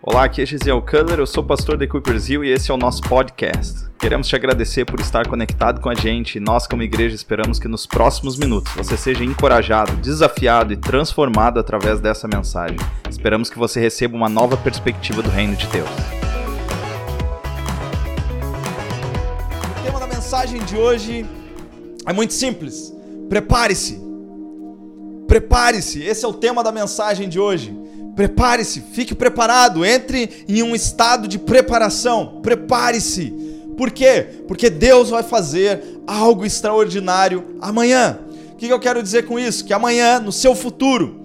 Olá, 0.00 0.22
aqui 0.24 0.40
é 0.40 0.46
Gisele 0.46 0.80
Culler, 0.80 1.18
eu 1.18 1.26
sou 1.26 1.42
pastor 1.42 1.76
da 1.76 1.84
Equippers 1.84 2.28
Hill 2.28 2.44
e 2.44 2.52
esse 2.52 2.70
é 2.70 2.74
o 2.74 2.76
nosso 2.76 3.02
podcast. 3.02 3.90
Queremos 3.98 4.28
te 4.28 4.36
agradecer 4.36 4.84
por 4.84 5.00
estar 5.00 5.26
conectado 5.26 5.80
com 5.80 5.88
a 5.88 5.94
gente 5.94 6.36
e 6.36 6.40
nós, 6.40 6.68
como 6.68 6.84
igreja, 6.84 7.16
esperamos 7.16 7.58
que 7.58 7.66
nos 7.66 7.84
próximos 7.84 8.38
minutos 8.38 8.72
você 8.74 8.96
seja 8.96 9.24
encorajado, 9.24 9.96
desafiado 9.96 10.72
e 10.72 10.76
transformado 10.76 11.58
através 11.58 12.00
dessa 12.00 12.28
mensagem. 12.28 12.78
Esperamos 13.10 13.50
que 13.50 13.58
você 13.58 13.80
receba 13.80 14.16
uma 14.16 14.28
nova 14.28 14.56
perspectiva 14.56 15.20
do 15.20 15.30
reino 15.30 15.56
de 15.56 15.66
Deus. 15.66 15.90
O 19.80 19.82
tema 19.82 19.98
da 19.98 20.06
mensagem 20.06 20.62
de 20.62 20.76
hoje 20.76 21.26
é 22.06 22.12
muito 22.12 22.34
simples. 22.34 22.94
Prepare-se. 23.28 24.00
Prepare-se. 25.26 26.04
Esse 26.04 26.24
é 26.24 26.28
o 26.28 26.32
tema 26.32 26.62
da 26.62 26.70
mensagem 26.70 27.28
de 27.28 27.40
hoje. 27.40 27.87
Prepare-se, 28.18 28.80
fique 28.80 29.14
preparado, 29.14 29.84
entre 29.84 30.44
em 30.48 30.60
um 30.60 30.74
estado 30.74 31.28
de 31.28 31.38
preparação. 31.38 32.40
Prepare-se. 32.42 33.30
Por 33.76 33.92
quê? 33.92 34.42
Porque 34.48 34.68
Deus 34.68 35.10
vai 35.10 35.22
fazer 35.22 36.00
algo 36.04 36.44
extraordinário 36.44 37.54
amanhã. 37.60 38.18
O 38.54 38.56
que 38.56 38.66
eu 38.66 38.80
quero 38.80 39.04
dizer 39.04 39.24
com 39.24 39.38
isso? 39.38 39.64
Que 39.64 39.72
amanhã, 39.72 40.18
no 40.18 40.32
seu 40.32 40.56
futuro, 40.56 41.20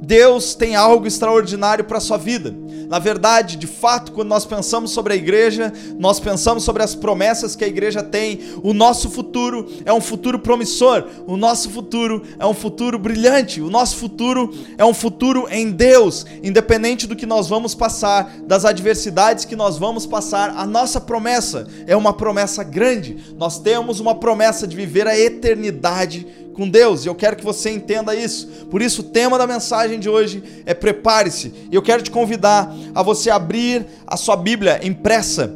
Deus 0.00 0.54
tem 0.54 0.74
algo 0.74 1.06
extraordinário 1.06 1.84
para 1.84 1.98
a 1.98 2.00
sua 2.00 2.16
vida. 2.16 2.54
Na 2.88 2.98
verdade, 2.98 3.56
de 3.56 3.66
fato, 3.66 4.12
quando 4.12 4.28
nós 4.28 4.44
pensamos 4.44 4.90
sobre 4.90 5.12
a 5.12 5.16
igreja, 5.16 5.72
nós 5.98 6.20
pensamos 6.20 6.64
sobre 6.64 6.82
as 6.82 6.94
promessas 6.94 7.56
que 7.56 7.64
a 7.64 7.68
igreja 7.68 8.02
tem. 8.02 8.40
O 8.62 8.72
nosso 8.72 9.10
futuro 9.10 9.68
é 9.84 9.92
um 9.92 10.00
futuro 10.00 10.38
promissor, 10.38 11.06
o 11.26 11.36
nosso 11.36 11.70
futuro 11.70 12.22
é 12.38 12.46
um 12.46 12.54
futuro 12.54 12.98
brilhante, 12.98 13.60
o 13.60 13.70
nosso 13.70 13.96
futuro 13.96 14.52
é 14.76 14.84
um 14.84 14.94
futuro 14.94 15.46
em 15.50 15.70
Deus, 15.70 16.24
independente 16.42 17.06
do 17.06 17.16
que 17.16 17.26
nós 17.26 17.48
vamos 17.48 17.74
passar, 17.74 18.38
das 18.46 18.64
adversidades 18.64 19.44
que 19.44 19.56
nós 19.56 19.78
vamos 19.78 20.06
passar. 20.06 20.54
A 20.56 20.66
nossa 20.66 21.00
promessa 21.00 21.66
é 21.86 21.96
uma 21.96 22.12
promessa 22.12 22.62
grande. 22.62 23.16
Nós 23.36 23.58
temos 23.58 24.00
uma 24.00 24.14
promessa 24.14 24.66
de 24.66 24.76
viver 24.76 25.06
a 25.06 25.18
eternidade 25.18 26.26
com 26.58 26.68
Deus, 26.68 27.04
e 27.04 27.08
eu 27.08 27.14
quero 27.14 27.36
que 27.36 27.44
você 27.44 27.70
entenda 27.70 28.16
isso. 28.16 28.48
Por 28.68 28.82
isso, 28.82 29.02
o 29.02 29.04
tema 29.04 29.38
da 29.38 29.46
mensagem 29.46 30.00
de 30.00 30.10
hoje 30.10 30.42
é 30.66 30.74
prepare-se. 30.74 31.54
E 31.70 31.74
eu 31.76 31.80
quero 31.80 32.02
te 32.02 32.10
convidar 32.10 32.67
a 32.94 33.02
você 33.02 33.30
abrir 33.30 33.86
a 34.06 34.16
sua 34.16 34.36
Bíblia 34.36 34.80
impressa. 34.82 35.52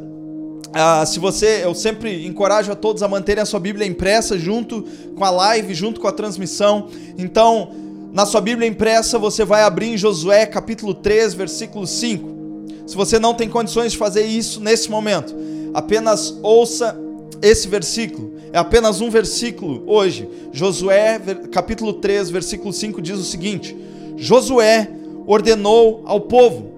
Ah, 0.73 1.05
se 1.05 1.19
você, 1.19 1.61
eu 1.63 1.75
sempre 1.75 2.25
encorajo 2.25 2.71
a 2.71 2.75
todos 2.75 3.03
a 3.03 3.07
manterem 3.07 3.41
a 3.41 3.45
sua 3.45 3.59
Bíblia 3.59 3.85
impressa 3.85 4.37
junto 4.37 4.83
com 5.15 5.23
a 5.23 5.29
live, 5.29 5.73
junto 5.73 5.99
com 5.99 6.07
a 6.07 6.11
transmissão. 6.11 6.87
Então, 7.17 7.71
na 8.11 8.25
sua 8.25 8.41
Bíblia 8.41 8.67
impressa, 8.67 9.19
você 9.19 9.45
vai 9.45 9.63
abrir 9.63 9.93
em 9.93 9.97
Josué 9.97 10.45
capítulo 10.45 10.93
3, 10.93 11.33
versículo 11.33 11.85
5. 11.85 12.33
Se 12.87 12.95
você 12.95 13.19
não 13.19 13.33
tem 13.33 13.47
condições 13.47 13.91
de 13.91 13.97
fazer 13.97 14.25
isso 14.25 14.59
nesse 14.59 14.89
momento, 14.89 15.35
apenas 15.73 16.37
ouça 16.41 16.99
esse 17.41 17.67
versículo 17.67 18.33
é 18.53 18.59
apenas 18.59 19.01
um 19.01 19.09
versículo 19.09 19.83
hoje. 19.87 20.29
Josué, 20.51 21.19
capítulo 21.51 21.93
3, 21.93 22.29
versículo 22.29 22.71
5 22.71 23.01
diz 23.01 23.17
o 23.17 23.23
seguinte: 23.23 23.75
Josué 24.15 24.87
ordenou 25.25 26.03
ao 26.05 26.21
povo: 26.21 26.72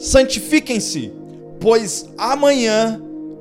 santifiquem-se, 0.00 1.12
pois 1.60 2.08
amanhã 2.16 3.00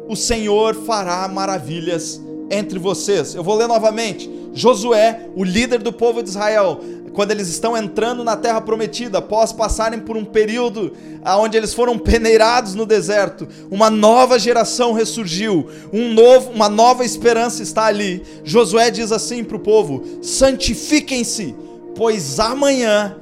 o 0.10 0.16
Senhor 0.16 0.76
fará 0.76 1.26
maravilhas 1.28 2.22
entre 2.52 2.78
vocês. 2.78 3.34
Eu 3.34 3.44
vou 3.44 3.56
ler 3.56 3.68
novamente. 3.68 4.30
Josué, 4.54 5.28
o 5.36 5.44
líder 5.44 5.80
do 5.80 5.94
povo 5.94 6.22
de 6.22 6.30
Israel, 6.30 6.82
quando 7.14 7.32
eles 7.32 7.48
estão 7.48 7.78
entrando 7.78 8.24
na 8.24 8.36
terra 8.36 8.60
prometida, 8.60 9.20
após 9.20 9.54
passarem 9.54 10.00
por 10.00 10.18
um 10.18 10.26
período 10.26 10.92
onde 11.38 11.56
eles 11.56 11.74
foram 11.74 11.98
peneirados 11.98 12.76
no 12.76 12.86
deserto, 12.86 13.48
uma 13.72 13.90
nova 13.90 14.38
geração 14.38 14.92
ressurgiu, 14.92 15.70
um 15.94 16.12
novo, 16.14 16.52
uma 16.52 16.67
nova 16.67 17.06
esperança 17.06 17.64
está 17.64 17.86
ali. 17.86 18.23
Josué 18.44 18.92
diz 18.92 19.12
assim 19.12 19.44
para 19.44 19.58
o 19.58 19.62
povo: 19.62 20.04
santifiquem-se, 20.22 21.56
pois 21.95 22.39
amanhã 22.39 23.16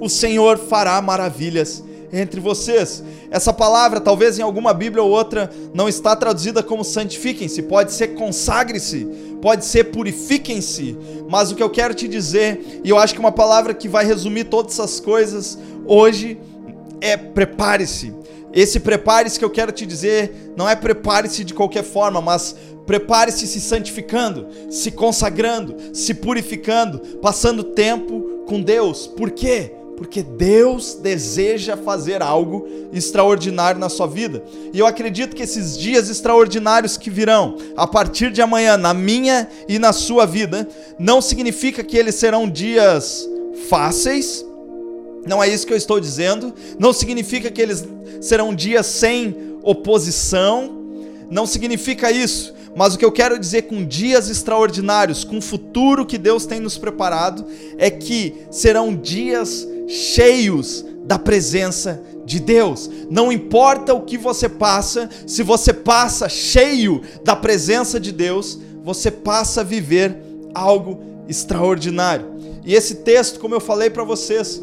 o 0.00 0.08
Senhor 0.08 0.58
fará 0.58 1.00
maravilhas 1.00 1.82
entre 2.14 2.40
vocês. 2.40 3.02
Essa 3.30 3.52
palavra, 3.52 4.00
talvez 4.00 4.38
em 4.38 4.42
alguma 4.42 4.72
Bíblia 4.72 5.02
ou 5.02 5.10
outra, 5.10 5.50
não 5.74 5.88
está 5.88 6.14
traduzida 6.14 6.62
como 6.62 6.84
santifiquem-se, 6.84 7.62
pode 7.62 7.92
ser 7.92 8.08
consagre-se, 8.14 9.06
pode 9.42 9.64
ser 9.64 9.84
purifiquem-se, 9.84 10.96
mas 11.28 11.50
o 11.50 11.54
que 11.54 11.62
eu 11.62 11.70
quero 11.70 11.94
te 11.94 12.06
dizer, 12.06 12.80
e 12.84 12.90
eu 12.90 12.98
acho 12.98 13.14
que 13.14 13.20
uma 13.20 13.32
palavra 13.32 13.74
que 13.74 13.88
vai 13.88 14.04
resumir 14.04 14.44
todas 14.44 14.74
essas 14.74 15.00
coisas 15.00 15.58
hoje, 15.86 16.38
é 17.00 17.16
prepare-se. 17.16 18.14
Esse 18.52 18.78
prepare-se 18.78 19.38
que 19.38 19.44
eu 19.44 19.50
quero 19.50 19.72
te 19.72 19.84
dizer, 19.84 20.52
não 20.56 20.68
é 20.68 20.76
prepare-se 20.76 21.42
de 21.44 21.52
qualquer 21.52 21.82
forma, 21.82 22.20
mas 22.20 22.54
prepare-se 22.86 23.46
se 23.46 23.60
santificando, 23.60 24.46
se 24.70 24.90
consagrando, 24.90 25.74
se 25.92 26.14
purificando, 26.14 27.00
passando 27.18 27.64
tempo 27.64 28.44
com 28.46 28.60
Deus. 28.60 29.06
Por 29.08 29.32
quê? 29.32 29.72
Porque 29.96 30.22
Deus 30.22 30.94
deseja 30.94 31.76
fazer 31.76 32.22
algo 32.22 32.66
extraordinário 32.92 33.80
na 33.80 33.88
sua 33.88 34.06
vida. 34.06 34.42
E 34.72 34.78
eu 34.78 34.86
acredito 34.86 35.36
que 35.36 35.42
esses 35.42 35.78
dias 35.78 36.08
extraordinários 36.08 36.96
que 36.96 37.10
virão 37.10 37.56
a 37.76 37.86
partir 37.86 38.32
de 38.32 38.42
amanhã 38.42 38.76
na 38.76 38.92
minha 38.92 39.48
e 39.68 39.78
na 39.78 39.92
sua 39.92 40.26
vida, 40.26 40.68
não 40.98 41.20
significa 41.20 41.82
que 41.84 41.96
eles 41.96 42.16
serão 42.16 42.48
dias 42.48 43.28
fáceis. 43.68 44.44
Não 45.26 45.42
é 45.42 45.48
isso 45.48 45.66
que 45.66 45.72
eu 45.72 45.76
estou 45.76 46.00
dizendo. 46.00 46.52
Não 46.78 46.92
significa 46.92 47.50
que 47.50 47.62
eles 47.62 47.84
serão 48.20 48.54
dias 48.54 48.86
sem 48.86 49.58
oposição. 49.62 50.82
Não 51.30 51.46
significa 51.46 52.10
isso. 52.10 52.52
Mas 52.76 52.94
o 52.94 52.98
que 52.98 53.04
eu 53.04 53.12
quero 53.12 53.38
dizer 53.38 53.62
com 53.62 53.84
dias 53.84 54.28
extraordinários, 54.28 55.22
com 55.22 55.38
o 55.38 55.42
futuro 55.42 56.04
que 56.04 56.18
Deus 56.18 56.44
tem 56.44 56.58
nos 56.58 56.76
preparado, 56.76 57.46
é 57.78 57.88
que 57.88 58.34
serão 58.50 58.94
dias 58.94 59.66
cheios 59.88 60.84
da 61.04 61.18
presença 61.18 62.02
de 62.24 62.40
Deus. 62.40 62.90
Não 63.10 63.30
importa 63.30 63.92
o 63.94 64.02
que 64.02 64.16
você 64.16 64.48
passa, 64.48 65.08
se 65.26 65.42
você 65.42 65.72
passa 65.72 66.28
cheio 66.28 67.02
da 67.22 67.36
presença 67.36 68.00
de 68.00 68.12
Deus, 68.12 68.58
você 68.82 69.10
passa 69.10 69.60
a 69.60 69.64
viver 69.64 70.16
algo 70.54 71.00
extraordinário. 71.28 72.26
E 72.64 72.74
esse 72.74 72.96
texto, 72.96 73.38
como 73.38 73.54
eu 73.54 73.60
falei 73.60 73.90
para 73.90 74.04
vocês, 74.04 74.62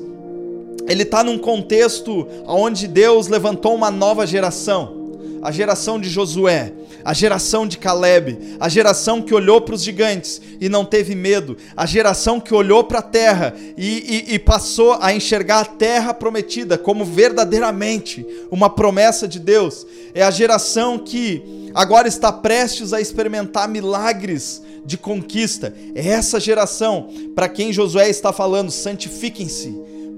ele 0.87 1.03
está 1.03 1.23
num 1.23 1.38
contexto 1.38 2.27
onde 2.47 2.88
Deus 2.88 3.27
levantou 3.27 3.75
uma 3.75 3.91
nova 3.91 4.25
geração 4.25 5.00
a 5.41 5.52
geração 5.52 6.00
de 6.00 6.09
Josué, 6.09 6.74
a 7.03 7.13
geração 7.13 7.66
de 7.66 7.78
Caleb, 7.78 8.57
a 8.59 8.69
geração 8.69 9.22
que 9.22 9.34
olhou 9.34 9.62
para 9.62 9.75
os 9.75 9.84
gigantes 9.84 10.41
e 10.59 10.69
não 10.69 10.85
teve 10.85 11.16
medo, 11.16 11.57
a 11.75 11.85
geração 11.85 12.40
que 12.40 12.53
olhou 12.53 12.84
para 12.84 13.00
a 13.00 13.03
terra 13.03 13.56
e, 13.78 14.25
e, 14.30 14.35
e, 14.35 14.40
passou 14.40 14.97
a 15.01 15.13
enxergar 15.13 15.62
a 15.62 15.66
terra 15.66 16.13
prometida 16.13 16.78
como 16.78 17.03
verdadeiramente 17.03 18.25
uma 18.51 18.69
promessa 18.69 19.28
de 19.28 19.40
Deus, 19.40 19.85
é 20.13 20.24
a 20.24 20.31
geração 20.31 21.00
que 21.00 21.72
agora 21.74 22.07
está 22.07 22.31
prestes 22.31 22.94
a 22.94 23.01
experimentar 23.01 23.68
milagres 23.68 24.62
de 24.85 24.97
conquista. 24.97 25.74
É 25.96 26.07
essa 26.07 26.40
geração 26.40 27.09
para 27.35 27.50
quem 27.50 27.74
Josué 27.74 28.09
está 28.09 28.31
falando: 28.34 28.72
santifiquem-se, 28.72 29.75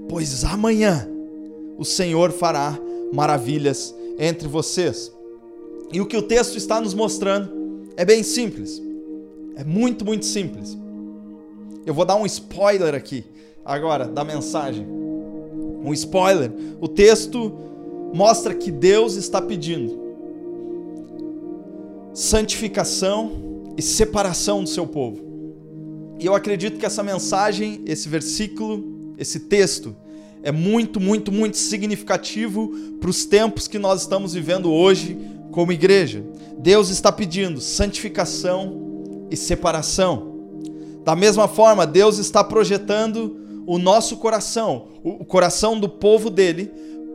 pois 0.08 0.44
amanhã 0.44 1.08
o 1.78 1.84
Senhor 1.84 2.32
fará 2.32 2.78
maravilhas 3.12 3.94
entre 4.18 4.48
vocês. 4.48 5.13
E 5.92 6.00
o 6.00 6.06
que 6.06 6.16
o 6.16 6.22
texto 6.22 6.56
está 6.56 6.80
nos 6.80 6.94
mostrando 6.94 7.88
é 7.96 8.04
bem 8.04 8.22
simples. 8.22 8.82
É 9.56 9.64
muito, 9.64 10.04
muito 10.04 10.24
simples. 10.24 10.76
Eu 11.86 11.94
vou 11.94 12.04
dar 12.04 12.16
um 12.16 12.26
spoiler 12.26 12.94
aqui 12.94 13.24
agora 13.64 14.06
da 14.06 14.24
mensagem. 14.24 14.86
Um 14.86 15.92
spoiler. 15.92 16.50
O 16.80 16.88
texto 16.88 17.52
mostra 18.12 18.54
que 18.54 18.70
Deus 18.70 19.14
está 19.16 19.40
pedindo 19.40 20.02
santificação 22.12 23.74
e 23.76 23.82
separação 23.82 24.62
do 24.62 24.68
seu 24.68 24.86
povo. 24.86 25.20
E 26.18 26.26
eu 26.26 26.34
acredito 26.34 26.78
que 26.78 26.86
essa 26.86 27.02
mensagem, 27.02 27.82
esse 27.86 28.08
versículo, 28.08 29.12
esse 29.18 29.40
texto 29.40 29.94
é 30.42 30.52
muito, 30.52 31.00
muito, 31.00 31.32
muito 31.32 31.56
significativo 31.56 32.68
para 33.00 33.10
os 33.10 33.24
tempos 33.24 33.66
que 33.66 33.78
nós 33.78 34.02
estamos 34.02 34.32
vivendo 34.32 34.70
hoje 34.70 35.18
como 35.54 35.70
igreja. 35.70 36.24
Deus 36.58 36.88
está 36.88 37.12
pedindo 37.12 37.60
santificação 37.60 39.28
e 39.30 39.36
separação. 39.36 40.34
Da 41.04 41.14
mesma 41.14 41.46
forma, 41.46 41.86
Deus 41.86 42.18
está 42.18 42.42
projetando 42.42 43.62
o 43.64 43.78
nosso 43.78 44.16
coração, 44.16 44.88
o 45.04 45.24
coração 45.24 45.78
do 45.78 45.88
povo 45.88 46.28
dele, 46.28 46.72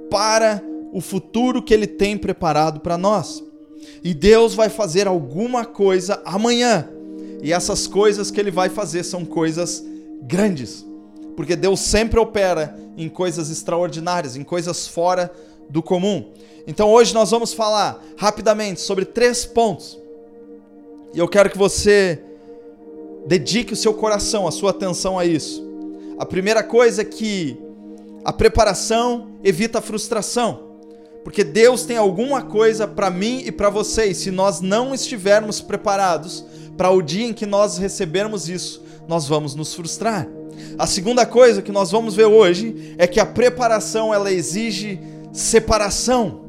para 0.09 0.63
o 0.93 1.01
futuro 1.01 1.61
que 1.61 1.73
ele 1.73 1.85
tem 1.85 2.17
preparado 2.17 2.79
para 2.79 2.97
nós. 2.97 3.43
E 4.01 4.13
Deus 4.13 4.53
vai 4.55 4.69
fazer 4.69 5.05
alguma 5.05 5.65
coisa 5.65 6.21
amanhã. 6.23 6.87
E 7.43 7.51
essas 7.51 7.87
coisas 7.87 8.31
que 8.31 8.39
ele 8.39 8.51
vai 8.51 8.69
fazer 8.69 9.03
são 9.03 9.25
coisas 9.25 9.83
grandes. 10.21 10.85
Porque 11.35 11.57
Deus 11.57 11.81
sempre 11.81 12.17
opera 12.17 12.73
em 12.95 13.09
coisas 13.09 13.49
extraordinárias, 13.49 14.37
em 14.37 14.43
coisas 14.43 14.87
fora 14.87 15.29
do 15.69 15.83
comum. 15.83 16.31
Então 16.69 16.87
hoje 16.87 17.15
nós 17.15 17.31
vamos 17.31 17.51
falar 17.51 17.99
rapidamente 18.15 18.79
sobre 18.79 19.03
três 19.03 19.43
pontos. 19.43 19.97
E 21.11 21.17
eu 21.17 21.27
quero 21.27 21.49
que 21.49 21.57
você 21.57 22.21
dedique 23.25 23.73
o 23.73 23.75
seu 23.75 23.91
coração, 23.91 24.47
a 24.47 24.51
sua 24.51 24.69
atenção 24.69 25.17
a 25.17 25.25
isso. 25.25 25.67
A 26.19 26.27
primeira 26.27 26.61
coisa 26.61 27.01
é 27.01 27.05
que 27.05 27.57
a 28.23 28.31
preparação 28.31 29.31
evita 29.43 29.79
a 29.79 29.81
frustração. 29.81 30.77
Porque 31.23 31.43
Deus 31.43 31.85
tem 31.85 31.97
alguma 31.97 32.43
coisa 32.43 32.87
para 32.87 33.09
mim 33.09 33.41
e 33.47 33.51
para 33.51 33.71
vocês. 33.71 34.17
Se 34.17 34.29
nós 34.29 34.61
não 34.61 34.93
estivermos 34.93 35.59
preparados 35.59 36.45
para 36.77 36.91
o 36.91 37.01
dia 37.01 37.25
em 37.25 37.33
que 37.33 37.47
nós 37.47 37.79
recebermos 37.79 38.47
isso, 38.47 38.83
nós 39.07 39.27
vamos 39.27 39.55
nos 39.55 39.73
frustrar. 39.73 40.27
A 40.77 40.85
segunda 40.85 41.25
coisa 41.25 41.63
que 41.63 41.71
nós 41.71 41.89
vamos 41.89 42.15
ver 42.15 42.25
hoje 42.25 42.93
é 42.99 43.07
que 43.07 43.19
a 43.19 43.25
preparação 43.25 44.13
ela 44.13 44.31
exige 44.31 44.99
separação. 45.33 46.47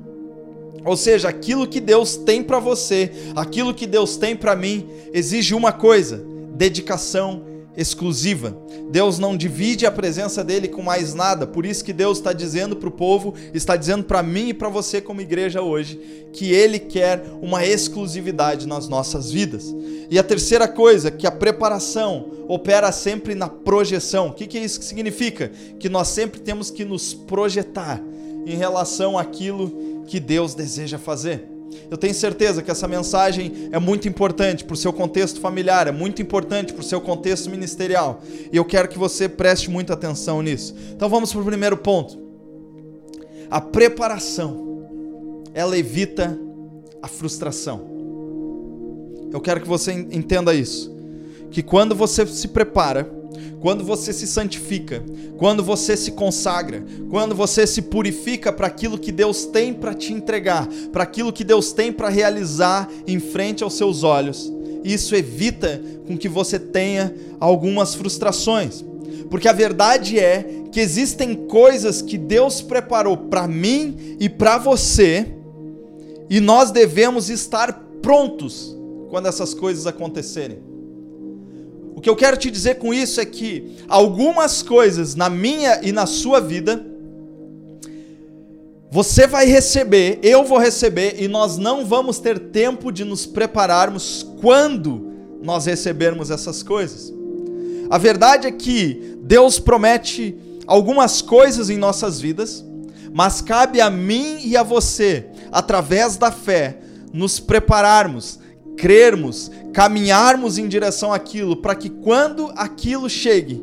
Ou 0.84 0.96
seja, 0.96 1.28
aquilo 1.28 1.66
que 1.66 1.80
Deus 1.80 2.16
tem 2.16 2.42
para 2.42 2.58
você, 2.58 3.10
aquilo 3.36 3.74
que 3.74 3.86
Deus 3.86 4.16
tem 4.16 4.34
para 4.34 4.56
mim, 4.56 4.88
exige 5.12 5.54
uma 5.54 5.72
coisa: 5.72 6.24
dedicação 6.54 7.44
exclusiva. 7.76 8.56
Deus 8.90 9.18
não 9.18 9.36
divide 9.36 9.86
a 9.86 9.92
presença 9.92 10.42
dele 10.42 10.68
com 10.68 10.82
mais 10.82 11.14
nada. 11.14 11.46
Por 11.46 11.64
isso 11.64 11.84
que 11.84 11.92
Deus 11.92 12.18
está 12.18 12.32
dizendo 12.32 12.76
para 12.76 12.88
o 12.88 12.92
povo, 12.92 13.34
está 13.54 13.76
dizendo 13.76 14.04
para 14.04 14.22
mim 14.22 14.48
e 14.48 14.54
para 14.54 14.68
você 14.68 15.00
como 15.00 15.20
igreja 15.20 15.62
hoje, 15.62 16.28
que 16.32 16.52
ele 16.52 16.78
quer 16.78 17.22
uma 17.40 17.64
exclusividade 17.64 18.66
nas 18.66 18.88
nossas 18.88 19.30
vidas. 19.30 19.74
E 20.10 20.18
a 20.18 20.22
terceira 20.22 20.66
coisa, 20.66 21.10
que 21.10 21.26
a 21.26 21.30
preparação 21.30 22.30
opera 22.48 22.90
sempre 22.90 23.34
na 23.34 23.48
projeção. 23.48 24.28
O 24.28 24.32
que, 24.32 24.46
que 24.46 24.58
isso 24.58 24.82
significa? 24.82 25.52
Que 25.78 25.88
nós 25.88 26.08
sempre 26.08 26.40
temos 26.40 26.70
que 26.70 26.84
nos 26.84 27.14
projetar 27.14 28.02
em 28.46 28.56
relação 28.56 29.18
àquilo 29.18 30.04
que 30.06 30.18
Deus 30.18 30.54
deseja 30.54 30.98
fazer. 30.98 31.48
Eu 31.90 31.96
tenho 31.96 32.14
certeza 32.14 32.62
que 32.62 32.70
essa 32.70 32.88
mensagem 32.88 33.68
é 33.70 33.78
muito 33.78 34.08
importante 34.08 34.64
para 34.64 34.74
o 34.74 34.76
seu 34.76 34.92
contexto 34.92 35.40
familiar, 35.40 35.86
é 35.86 35.92
muito 35.92 36.20
importante 36.20 36.72
para 36.72 36.80
o 36.80 36.84
seu 36.84 37.00
contexto 37.00 37.48
ministerial. 37.48 38.22
E 38.52 38.56
eu 38.56 38.64
quero 38.64 38.88
que 38.88 38.98
você 38.98 39.28
preste 39.28 39.70
muita 39.70 39.94
atenção 39.94 40.42
nisso. 40.42 40.74
Então 40.92 41.08
vamos 41.08 41.32
para 41.32 41.42
o 41.42 41.44
primeiro 41.44 41.76
ponto. 41.76 42.18
A 43.50 43.60
preparação, 43.60 44.94
ela 45.54 45.76
evita 45.76 46.38
a 47.02 47.08
frustração. 47.08 47.88
Eu 49.32 49.40
quero 49.40 49.60
que 49.60 49.68
você 49.68 49.92
entenda 49.92 50.54
isso. 50.54 50.92
Que 51.50 51.62
quando 51.62 51.94
você 51.94 52.26
se 52.26 52.48
prepara, 52.48 53.10
quando 53.60 53.84
você 53.84 54.12
se 54.12 54.26
santifica, 54.26 55.04
quando 55.36 55.62
você 55.62 55.96
se 55.96 56.12
consagra, 56.12 56.84
quando 57.10 57.34
você 57.34 57.66
se 57.66 57.82
purifica 57.82 58.52
para 58.52 58.66
aquilo 58.66 58.98
que 58.98 59.12
Deus 59.12 59.44
tem 59.44 59.72
para 59.74 59.94
te 59.94 60.12
entregar, 60.12 60.68
para 60.92 61.02
aquilo 61.02 61.32
que 61.32 61.44
Deus 61.44 61.72
tem 61.72 61.92
para 61.92 62.08
realizar 62.08 62.88
em 63.06 63.20
frente 63.20 63.62
aos 63.62 63.74
seus 63.74 64.02
olhos, 64.02 64.52
isso 64.82 65.14
evita 65.14 65.80
com 66.06 66.16
que 66.16 66.28
você 66.28 66.58
tenha 66.58 67.14
algumas 67.38 67.94
frustrações. 67.94 68.84
Porque 69.28 69.46
a 69.46 69.52
verdade 69.52 70.18
é 70.18 70.64
que 70.72 70.80
existem 70.80 71.34
coisas 71.34 72.00
que 72.00 72.16
Deus 72.16 72.62
preparou 72.62 73.16
para 73.16 73.46
mim 73.46 74.16
e 74.18 74.28
para 74.28 74.58
você, 74.58 75.34
e 76.28 76.40
nós 76.40 76.70
devemos 76.70 77.28
estar 77.28 77.72
prontos 78.00 78.76
quando 79.08 79.26
essas 79.26 79.52
coisas 79.52 79.86
acontecerem. 79.86 80.69
O 82.00 82.02
que 82.02 82.08
eu 82.08 82.16
quero 82.16 82.38
te 82.38 82.50
dizer 82.50 82.76
com 82.76 82.94
isso 82.94 83.20
é 83.20 83.26
que 83.26 83.76
algumas 83.86 84.62
coisas 84.62 85.14
na 85.14 85.28
minha 85.28 85.80
e 85.82 85.92
na 85.92 86.06
sua 86.06 86.40
vida 86.40 86.82
você 88.90 89.26
vai 89.26 89.44
receber, 89.44 90.18
eu 90.22 90.42
vou 90.42 90.56
receber 90.56 91.22
e 91.22 91.28
nós 91.28 91.58
não 91.58 91.84
vamos 91.84 92.18
ter 92.18 92.38
tempo 92.38 92.90
de 92.90 93.04
nos 93.04 93.26
prepararmos 93.26 94.26
quando 94.40 95.12
nós 95.42 95.66
recebermos 95.66 96.30
essas 96.30 96.62
coisas. 96.62 97.12
A 97.90 97.98
verdade 97.98 98.46
é 98.46 98.50
que 98.50 99.18
Deus 99.20 99.58
promete 99.58 100.34
algumas 100.66 101.20
coisas 101.20 101.68
em 101.68 101.76
nossas 101.76 102.18
vidas, 102.18 102.64
mas 103.12 103.42
cabe 103.42 103.78
a 103.78 103.90
mim 103.90 104.38
e 104.42 104.56
a 104.56 104.62
você, 104.62 105.26
através 105.52 106.16
da 106.16 106.32
fé, 106.32 106.78
nos 107.12 107.38
prepararmos, 107.38 108.39
crermos, 108.80 109.50
caminharmos 109.74 110.56
em 110.56 110.66
direção 110.66 111.12
àquilo, 111.12 111.54
para 111.54 111.74
que 111.74 111.90
quando 111.90 112.50
aquilo 112.56 113.10
chegue, 113.10 113.62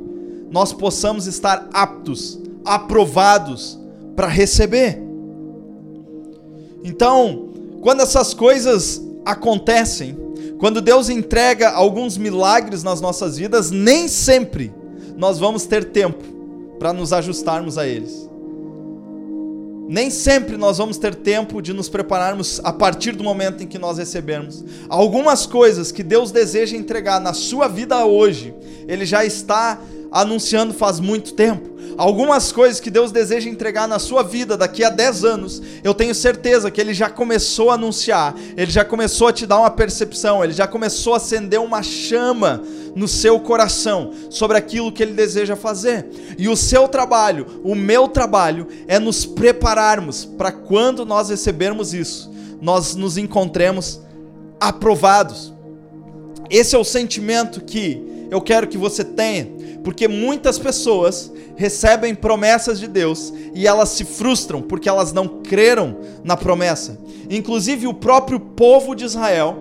nós 0.51 0.71
possamos 0.71 1.25
estar 1.25 1.67
aptos, 1.73 2.39
aprovados 2.63 3.79
para 4.15 4.27
receber. 4.27 5.01
Então, 6.83 7.49
quando 7.81 8.01
essas 8.01 8.33
coisas 8.33 9.01
acontecem, 9.25 10.15
quando 10.59 10.81
Deus 10.81 11.09
entrega 11.09 11.71
alguns 11.71 12.15
milagres 12.15 12.83
nas 12.83 13.01
nossas 13.01 13.37
vidas, 13.37 13.71
nem 13.71 14.07
sempre 14.07 14.71
nós 15.17 15.39
vamos 15.39 15.65
ter 15.65 15.85
tempo 15.85 16.23
para 16.77 16.93
nos 16.93 17.11
ajustarmos 17.11 17.77
a 17.77 17.87
eles. 17.87 18.29
Nem 19.87 20.09
sempre 20.09 20.57
nós 20.57 20.77
vamos 20.77 20.97
ter 20.97 21.15
tempo 21.15 21.61
de 21.61 21.71
nos 21.71 21.87
prepararmos 21.87 22.59
a 22.63 22.73
partir 22.73 23.13
do 23.13 23.23
momento 23.23 23.63
em 23.63 23.67
que 23.67 23.79
nós 23.79 23.97
recebermos. 23.97 24.63
Algumas 24.89 25.45
coisas 25.45 25.91
que 25.93 26.03
Deus 26.03 26.29
deseja 26.29 26.75
entregar 26.75 27.21
na 27.21 27.33
sua 27.33 27.69
vida 27.69 28.05
hoje, 28.05 28.53
Ele 28.85 29.05
já 29.05 29.23
está 29.23 29.79
anunciando 30.11 30.73
faz 30.73 30.99
muito 30.99 31.33
tempo. 31.33 31.77
Algumas 31.97 32.51
coisas 32.51 32.79
que 32.79 32.91
Deus 32.91 33.11
deseja 33.11 33.49
entregar 33.49 33.87
na 33.87 33.97
sua 33.97 34.21
vida 34.21 34.55
daqui 34.55 34.83
a 34.83 34.89
10 34.89 35.25
anos, 35.25 35.61
eu 35.83 35.95
tenho 35.95 36.13
certeza 36.13 36.69
que 36.69 36.79
Ele 36.79 36.93
já 36.93 37.09
começou 37.09 37.71
a 37.71 37.73
anunciar, 37.73 38.35
Ele 38.55 38.69
já 38.69 38.85
começou 38.85 39.27
a 39.27 39.33
te 39.33 39.47
dar 39.47 39.57
uma 39.57 39.71
percepção, 39.71 40.43
Ele 40.43 40.53
já 40.53 40.67
começou 40.67 41.15
a 41.15 41.17
acender 41.17 41.59
uma 41.59 41.81
chama 41.81 42.61
no 42.95 43.07
seu 43.07 43.39
coração 43.39 44.11
sobre 44.29 44.57
aquilo 44.57 44.91
que 44.91 45.01
Ele 45.01 45.13
deseja 45.13 45.55
fazer. 45.55 46.05
E 46.37 46.47
o 46.47 46.55
seu 46.55 46.87
trabalho, 46.87 47.61
o 47.63 47.73
meu 47.73 48.07
trabalho, 48.07 48.67
é 48.87 48.99
nos 48.99 49.25
prepararmos 49.25 50.23
para 50.23 50.51
quando 50.51 51.03
nós 51.03 51.29
recebermos 51.29 51.95
isso, 51.95 52.31
nós 52.61 52.93
nos 52.95 53.17
encontremos 53.17 54.01
aprovados. 54.59 55.51
Esse 56.47 56.75
é 56.75 56.77
o 56.77 56.83
sentimento 56.83 57.61
que 57.61 58.03
eu 58.29 58.39
quero 58.39 58.67
que 58.67 58.77
você 58.77 59.03
tenha 59.03 59.56
porque 59.87 60.05
muitas 60.05 60.59
pessoas 60.59 61.31
recebem 61.55 62.13
promessas 62.13 62.77
de 62.77 62.89
Deus 62.89 63.33
e 63.53 63.65
elas 63.65 63.87
se 63.87 64.03
frustram 64.03 64.61
porque 64.61 64.89
elas 64.89 65.13
não 65.13 65.41
creram 65.41 65.95
na 66.25 66.35
promessa. 66.35 66.99
Inclusive 67.29 67.87
o 67.87 67.93
próprio 67.93 68.37
povo 68.37 68.93
de 68.93 69.05
Israel. 69.05 69.55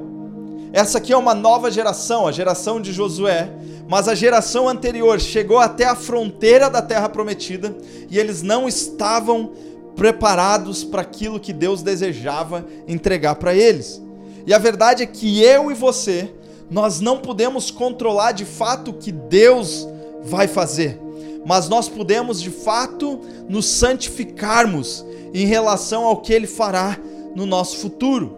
Essa 0.73 0.99
aqui 0.99 1.12
é 1.12 1.17
uma 1.17 1.33
nova 1.33 1.71
geração, 1.71 2.27
a 2.27 2.33
geração 2.33 2.81
de 2.81 2.93
Josué, 2.93 3.53
mas 3.89 4.09
a 4.09 4.17
geração 4.17 4.69
anterior 4.69 5.21
chegou 5.21 5.61
até 5.61 5.85
a 5.85 5.95
fronteira 5.95 6.69
da 6.69 6.83
terra 6.83 7.09
prometida 7.09 7.73
e 8.11 8.19
eles 8.19 8.43
não 8.43 8.67
estavam 8.67 9.53
preparados 9.95 10.83
para 10.83 11.03
aquilo 11.03 11.39
que 11.39 11.53
Deus 11.53 11.83
desejava 11.83 12.67
entregar 12.89 13.37
para 13.37 13.55
eles. 13.55 14.03
E 14.45 14.53
a 14.53 14.59
verdade 14.59 15.05
é 15.05 15.07
que 15.07 15.41
eu 15.41 15.71
e 15.71 15.75
você, 15.75 16.35
nós 16.69 16.99
não 17.00 17.19
podemos 17.19 17.71
controlar 17.71 18.33
de 18.33 18.45
fato 18.45 18.91
o 18.91 18.95
que 18.95 19.12
Deus 19.12 19.87
vai 20.26 20.47
fazer, 20.49 21.00
mas 21.45 21.68
nós 21.68 21.88
podemos 21.88 22.40
de 22.40 22.50
fato 22.50 23.21
nos 23.49 23.66
santificarmos 23.66 25.04
em 25.33 25.47
relação 25.47 26.04
ao 26.04 26.18
que 26.18 26.33
Ele 26.33 26.47
fará 26.47 26.99
no 27.35 27.47
nosso 27.47 27.78
futuro. 27.78 28.37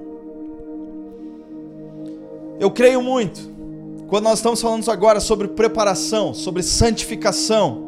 Eu 2.61 2.71
creio 2.71 3.01
muito, 3.01 3.41
quando 4.09 4.25
nós 4.25 4.39
estamos 4.39 4.61
falando 4.61 4.89
agora 4.91 5.21
sobre 5.21 5.49
preparação, 5.49 6.35
sobre 6.35 6.63
santificação, 6.63 7.87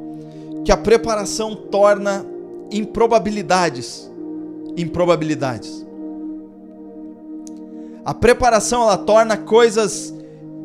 que 0.65 0.73
a 0.73 0.77
preparação 0.77 1.55
torna 1.55 2.25
improbabilidades 2.71 4.11
improbabilidades. 4.77 5.87
A 8.05 8.15
preparação 8.15 8.83
ela 8.83 8.97
torna 8.97 9.37
coisas 9.37 10.15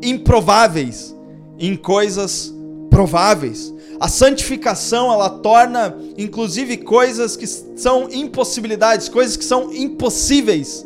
improváveis 0.01 1.15
em 1.59 1.75
coisas 1.75 2.53
prováveis. 2.89 3.73
A 3.99 4.07
santificação, 4.07 5.11
ela 5.11 5.29
torna 5.29 5.95
inclusive 6.17 6.77
coisas 6.77 7.35
que 7.35 7.47
são 7.47 8.09
impossibilidades, 8.11 9.09
coisas 9.09 9.37
que 9.37 9.45
são 9.45 9.73
impossíveis, 9.73 10.85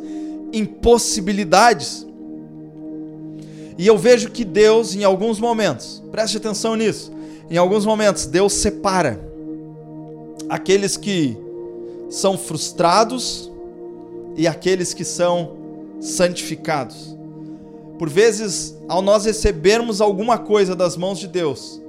impossibilidades. 0.53 2.05
E 3.77 3.87
eu 3.87 3.97
vejo 3.97 4.29
que 4.29 4.43
Deus, 4.43 4.93
em 4.95 5.03
alguns 5.03 5.39
momentos, 5.39 6.03
preste 6.11 6.37
atenção 6.37 6.75
nisso, 6.75 7.11
em 7.49 7.57
alguns 7.57 7.85
momentos, 7.85 8.25
Deus 8.25 8.53
separa 8.53 9.19
aqueles 10.47 10.97
que 10.97 11.37
são 12.09 12.37
frustrados 12.37 13.51
e 14.35 14.47
aqueles 14.47 14.93
que 14.93 15.03
são 15.03 15.57
santificados. 15.99 17.15
Por 17.97 18.09
vezes, 18.09 18.75
ao 18.87 19.01
nós 19.01 19.25
recebermos 19.25 19.99
alguma 19.99 20.37
coisa 20.37 20.75
das 20.75 20.95
mãos 20.95 21.19
de 21.19 21.27
Deus, 21.27 21.81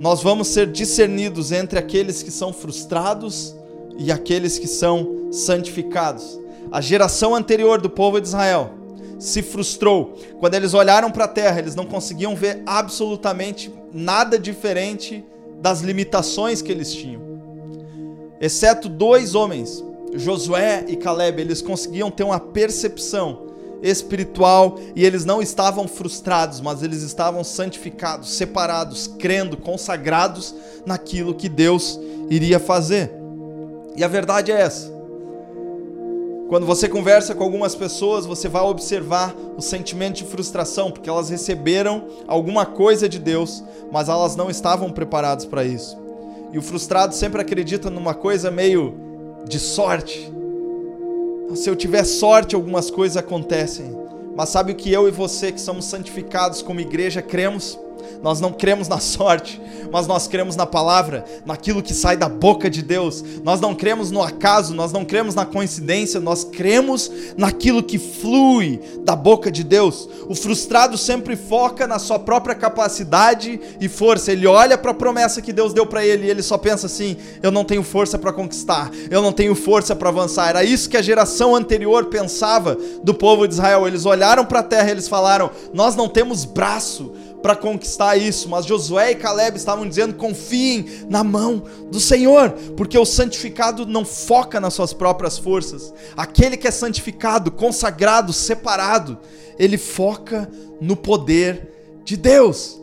nós 0.00 0.22
vamos 0.22 0.48
ser 0.48 0.66
discernidos 0.68 1.50
entre 1.50 1.78
aqueles 1.78 2.22
que 2.22 2.30
são 2.30 2.52
frustrados 2.52 3.54
e 3.98 4.12
aqueles 4.12 4.58
que 4.58 4.68
são 4.68 5.28
santificados. 5.32 6.38
A 6.70 6.80
geração 6.80 7.34
anterior 7.34 7.80
do 7.80 7.90
povo 7.90 8.20
de 8.20 8.28
Israel 8.28 8.70
se 9.18 9.42
frustrou. 9.42 10.14
Quando 10.38 10.54
eles 10.54 10.74
olharam 10.74 11.10
para 11.10 11.24
a 11.24 11.28
terra, 11.28 11.58
eles 11.58 11.74
não 11.74 11.84
conseguiam 11.84 12.36
ver 12.36 12.62
absolutamente 12.64 13.72
nada 13.92 14.38
diferente 14.38 15.24
das 15.60 15.80
limitações 15.80 16.62
que 16.62 16.70
eles 16.70 16.92
tinham. 16.92 17.20
Exceto 18.40 18.88
dois 18.88 19.34
homens, 19.34 19.84
Josué 20.14 20.84
e 20.86 20.94
Caleb, 20.94 21.40
eles 21.40 21.60
conseguiam 21.60 22.10
ter 22.10 22.22
uma 22.22 22.38
percepção 22.38 23.47
espiritual 23.82 24.78
e 24.94 25.04
eles 25.04 25.24
não 25.24 25.40
estavam 25.40 25.86
frustrados, 25.86 26.60
mas 26.60 26.82
eles 26.82 27.02
estavam 27.02 27.44
santificados, 27.44 28.30
separados, 28.32 29.06
crendo, 29.18 29.56
consagrados 29.56 30.54
naquilo 30.84 31.34
que 31.34 31.48
Deus 31.48 31.98
iria 32.30 32.58
fazer. 32.58 33.12
E 33.96 34.04
a 34.04 34.08
verdade 34.08 34.52
é 34.52 34.60
essa. 34.60 34.98
Quando 36.48 36.64
você 36.64 36.88
conversa 36.88 37.34
com 37.34 37.44
algumas 37.44 37.74
pessoas, 37.74 38.24
você 38.24 38.48
vai 38.48 38.62
observar 38.62 39.34
o 39.56 39.60
sentimento 39.60 40.16
de 40.16 40.24
frustração, 40.24 40.90
porque 40.90 41.10
elas 41.10 41.28
receberam 41.28 42.06
alguma 42.26 42.64
coisa 42.64 43.06
de 43.06 43.18
Deus, 43.18 43.62
mas 43.92 44.08
elas 44.08 44.34
não 44.34 44.48
estavam 44.48 44.90
preparadas 44.90 45.44
para 45.44 45.62
isso. 45.62 45.98
E 46.50 46.56
o 46.56 46.62
frustrado 46.62 47.14
sempre 47.14 47.42
acredita 47.42 47.90
numa 47.90 48.14
coisa 48.14 48.50
meio 48.50 48.94
de 49.46 49.58
sorte. 49.58 50.32
Se 51.54 51.68
eu 51.68 51.74
tiver 51.74 52.04
sorte, 52.04 52.54
algumas 52.54 52.90
coisas 52.90 53.16
acontecem. 53.16 53.96
Mas 54.36 54.50
sabe 54.50 54.72
o 54.72 54.74
que 54.74 54.92
eu 54.92 55.08
e 55.08 55.10
você, 55.10 55.50
que 55.50 55.60
somos 55.60 55.86
santificados 55.86 56.62
como 56.62 56.80
igreja, 56.80 57.20
cremos? 57.20 57.78
Nós 58.22 58.40
não 58.40 58.52
cremos 58.52 58.88
na 58.88 58.98
sorte, 58.98 59.60
mas 59.90 60.06
nós 60.06 60.26
cremos 60.26 60.56
na 60.56 60.66
palavra, 60.66 61.24
naquilo 61.46 61.82
que 61.82 61.94
sai 61.94 62.16
da 62.16 62.28
boca 62.28 62.68
de 62.68 62.82
Deus. 62.82 63.24
Nós 63.42 63.60
não 63.60 63.74
cremos 63.74 64.10
no 64.10 64.22
acaso, 64.22 64.74
nós 64.74 64.92
não 64.92 65.04
cremos 65.04 65.34
na 65.34 65.46
coincidência, 65.46 66.20
nós 66.20 66.44
cremos 66.44 67.10
naquilo 67.36 67.82
que 67.82 67.98
flui 67.98 68.80
da 69.04 69.14
boca 69.14 69.50
de 69.50 69.64
Deus. 69.64 70.08
O 70.28 70.34
frustrado 70.34 70.98
sempre 70.98 71.36
foca 71.36 71.86
na 71.86 71.98
sua 71.98 72.18
própria 72.18 72.54
capacidade 72.54 73.60
e 73.80 73.88
força. 73.88 74.32
Ele 74.32 74.46
olha 74.46 74.76
para 74.76 74.90
a 74.90 74.94
promessa 74.94 75.40
que 75.40 75.52
Deus 75.52 75.72
deu 75.72 75.86
para 75.86 76.04
ele 76.04 76.26
e 76.26 76.30
ele 76.30 76.42
só 76.42 76.58
pensa 76.58 76.86
assim: 76.86 77.16
eu 77.42 77.50
não 77.50 77.64
tenho 77.64 77.82
força 77.82 78.18
para 78.18 78.32
conquistar, 78.32 78.90
eu 79.10 79.22
não 79.22 79.32
tenho 79.32 79.54
força 79.54 79.94
para 79.96 80.08
avançar. 80.08 80.48
Era 80.48 80.64
isso 80.64 80.88
que 80.88 80.96
a 80.96 81.02
geração 81.02 81.54
anterior 81.54 82.06
pensava 82.06 82.76
do 83.02 83.14
povo 83.14 83.46
de 83.46 83.54
Israel. 83.54 83.86
Eles 83.86 84.04
olharam 84.04 84.44
para 84.44 84.60
a 84.60 84.62
terra 84.64 84.88
e 84.88 84.92
eles 84.92 85.08
falaram: 85.08 85.50
nós 85.72 85.94
não 85.94 86.08
temos 86.08 86.44
braço 86.44 87.12
para 87.42 87.54
conquistar 87.54 88.16
isso, 88.16 88.48
mas 88.48 88.66
Josué 88.66 89.12
e 89.12 89.14
Caleb 89.14 89.56
estavam 89.56 89.88
dizendo: 89.88 90.14
confiem 90.14 90.84
na 91.08 91.22
mão 91.22 91.62
do 91.90 92.00
Senhor, 92.00 92.50
porque 92.76 92.98
o 92.98 93.04
santificado 93.04 93.86
não 93.86 94.04
foca 94.04 94.60
nas 94.60 94.74
suas 94.74 94.92
próprias 94.92 95.38
forças. 95.38 95.92
Aquele 96.16 96.56
que 96.56 96.66
é 96.66 96.70
santificado, 96.70 97.50
consagrado, 97.50 98.32
separado, 98.32 99.18
ele 99.58 99.78
foca 99.78 100.50
no 100.80 100.96
poder 100.96 102.00
de 102.04 102.16
Deus. 102.16 102.80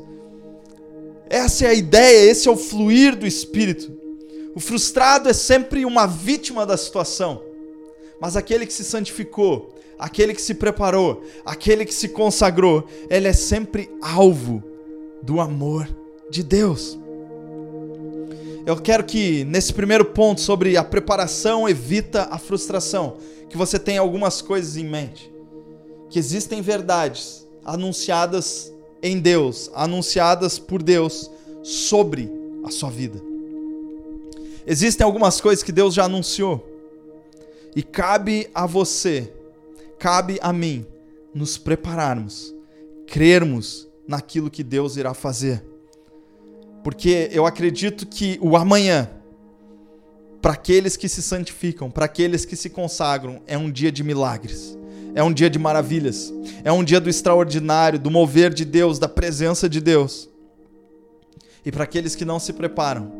Essa 1.30 1.66
é 1.66 1.70
a 1.70 1.74
ideia, 1.74 2.30
esse 2.30 2.48
é 2.48 2.52
o 2.52 2.58
fluir 2.58 3.16
do 3.16 3.26
Espírito. 3.26 3.94
O 4.56 4.60
frustrado 4.60 5.28
é 5.28 5.34
sempre 5.34 5.84
uma 5.86 6.06
vítima 6.06 6.66
da 6.66 6.78
situação, 6.78 7.42
mas 8.22 8.38
aquele 8.38 8.66
que 8.66 8.72
se 8.72 8.86
santificou, 8.86 9.76
aquele 9.98 10.34
que 10.34 10.42
se 10.42 10.54
preparou, 10.54 11.24
aquele 11.46 11.86
que 11.86 11.94
se 11.94 12.10
consagrou, 12.10 12.86
ele 13.10 13.28
é 13.28 13.34
sempre 13.34 13.90
alvo 14.02 14.64
do 15.22 15.40
amor 15.40 15.88
de 16.30 16.44
Deus. 16.44 16.98
Eu 18.66 18.78
quero 18.78 19.04
que 19.04 19.44
nesse 19.46 19.72
primeiro 19.72 20.06
ponto 20.06 20.42
sobre 20.42 20.76
a 20.76 20.84
preparação 20.84 21.70
evita 21.70 22.28
a 22.32 22.38
frustração, 22.38 23.18
que 23.48 23.56
você 23.56 23.78
tenha 23.78 24.02
algumas 24.02 24.42
coisas 24.42 24.76
em 24.76 24.86
mente. 24.86 25.32
Que 26.10 26.18
existem 26.18 26.62
verdades 26.62 27.48
anunciadas 27.64 28.74
em 29.04 29.20
Deus, 29.20 29.70
anunciadas 29.76 30.58
por 30.58 30.82
Deus 30.82 31.30
sobre 31.64 32.32
a 32.64 32.72
sua 32.72 32.90
vida. 32.90 33.22
Existem 34.66 35.06
algumas 35.06 35.40
coisas 35.40 35.64
que 35.64 35.72
Deus 35.72 35.94
já 35.94 36.06
anunciou. 36.06 36.68
E 37.76 37.84
cabe 37.84 38.50
a 38.54 38.66
você 38.66 39.32
cabe 40.00 40.40
a 40.42 40.52
mim 40.52 40.86
nos 41.34 41.58
prepararmos, 41.58 42.56
crermos 43.08 43.88
naquilo 44.08 44.50
que 44.50 44.64
Deus 44.64 44.98
irá 44.98 45.14
fazer. 45.14 45.64
Porque 46.84 47.30
eu 47.32 47.46
acredito 47.46 48.06
que 48.06 48.38
o 48.42 48.56
amanhã, 48.56 49.10
para 50.42 50.54
aqueles 50.54 50.96
que 50.96 51.10
se 51.10 51.22
santificam, 51.22 51.90
para 51.90 52.06
aqueles 52.06 52.46
que 52.46 52.56
se 52.56 52.70
consagram, 52.70 53.42
é 53.48 53.58
um 53.58 53.72
dia 53.72 53.92
de 53.92 54.04
milagres, 54.04 54.78
é 55.16 55.24
um 55.24 55.34
dia 55.34 55.50
de 55.50 55.58
maravilhas, 55.58 56.32
é 56.64 56.72
um 56.72 56.84
dia 56.84 57.00
do 57.00 57.10
extraordinário, 57.10 57.98
do 57.98 58.12
mover 58.12 58.54
de 58.54 58.64
Deus, 58.64 59.00
da 59.00 59.10
presença 59.10 59.68
de 59.68 59.82
Deus. 59.82 60.30
E 61.66 61.72
para 61.72 61.86
aqueles 61.86 62.16
que 62.16 62.24
não 62.24 62.40
se 62.40 62.54
preparam, 62.54 63.12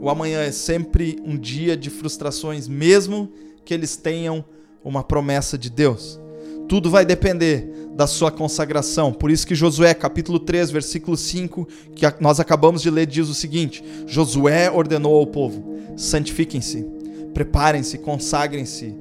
o 0.00 0.08
amanhã 0.08 0.40
é 0.42 0.52
sempre 0.52 1.18
um 1.24 1.36
dia 1.36 1.76
de 1.76 1.90
frustrações, 1.90 2.68
mesmo 2.68 3.32
que 3.64 3.74
eles 3.74 3.96
tenham 3.96 4.44
uma 4.84 5.02
promessa 5.02 5.58
de 5.58 5.70
Deus. 5.70 6.20
Tudo 6.68 6.90
vai 6.90 7.04
depender 7.04 7.80
da 7.94 8.06
sua 8.06 8.30
consagração. 8.30 9.12
Por 9.12 9.30
isso 9.30 9.46
que 9.46 9.54
Josué, 9.54 9.92
capítulo 9.92 10.38
3, 10.38 10.70
versículo 10.70 11.16
5, 11.16 11.66
que 11.94 12.06
nós 12.20 12.40
acabamos 12.40 12.80
de 12.80 12.90
ler, 12.90 13.06
diz 13.06 13.28
o 13.28 13.34
seguinte: 13.34 13.84
Josué 14.06 14.70
ordenou 14.70 15.16
ao 15.16 15.26
povo: 15.26 15.76
santifiquem-se, 15.96 16.86
preparem-se, 17.34 17.98
consagrem-se, 17.98 18.94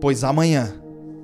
pois 0.00 0.24
amanhã 0.24 0.74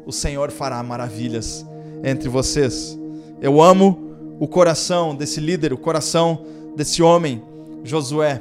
o 0.06 0.12
Senhor 0.12 0.50
fará 0.50 0.82
maravilhas 0.82 1.66
entre 2.04 2.28
vocês. 2.28 2.96
Eu 3.42 3.60
amo 3.60 4.06
o 4.38 4.46
coração 4.46 5.14
desse 5.14 5.40
líder, 5.40 5.72
o 5.72 5.78
coração 5.78 6.44
desse 6.76 7.02
homem, 7.02 7.42
Josué, 7.84 8.40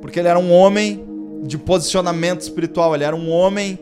porque 0.00 0.18
ele 0.18 0.28
era 0.28 0.38
um 0.38 0.52
homem 0.52 1.04
de 1.42 1.58
posicionamento 1.58 2.42
espiritual, 2.42 2.94
ele 2.94 3.04
era 3.04 3.16
um 3.16 3.30
homem 3.30 3.78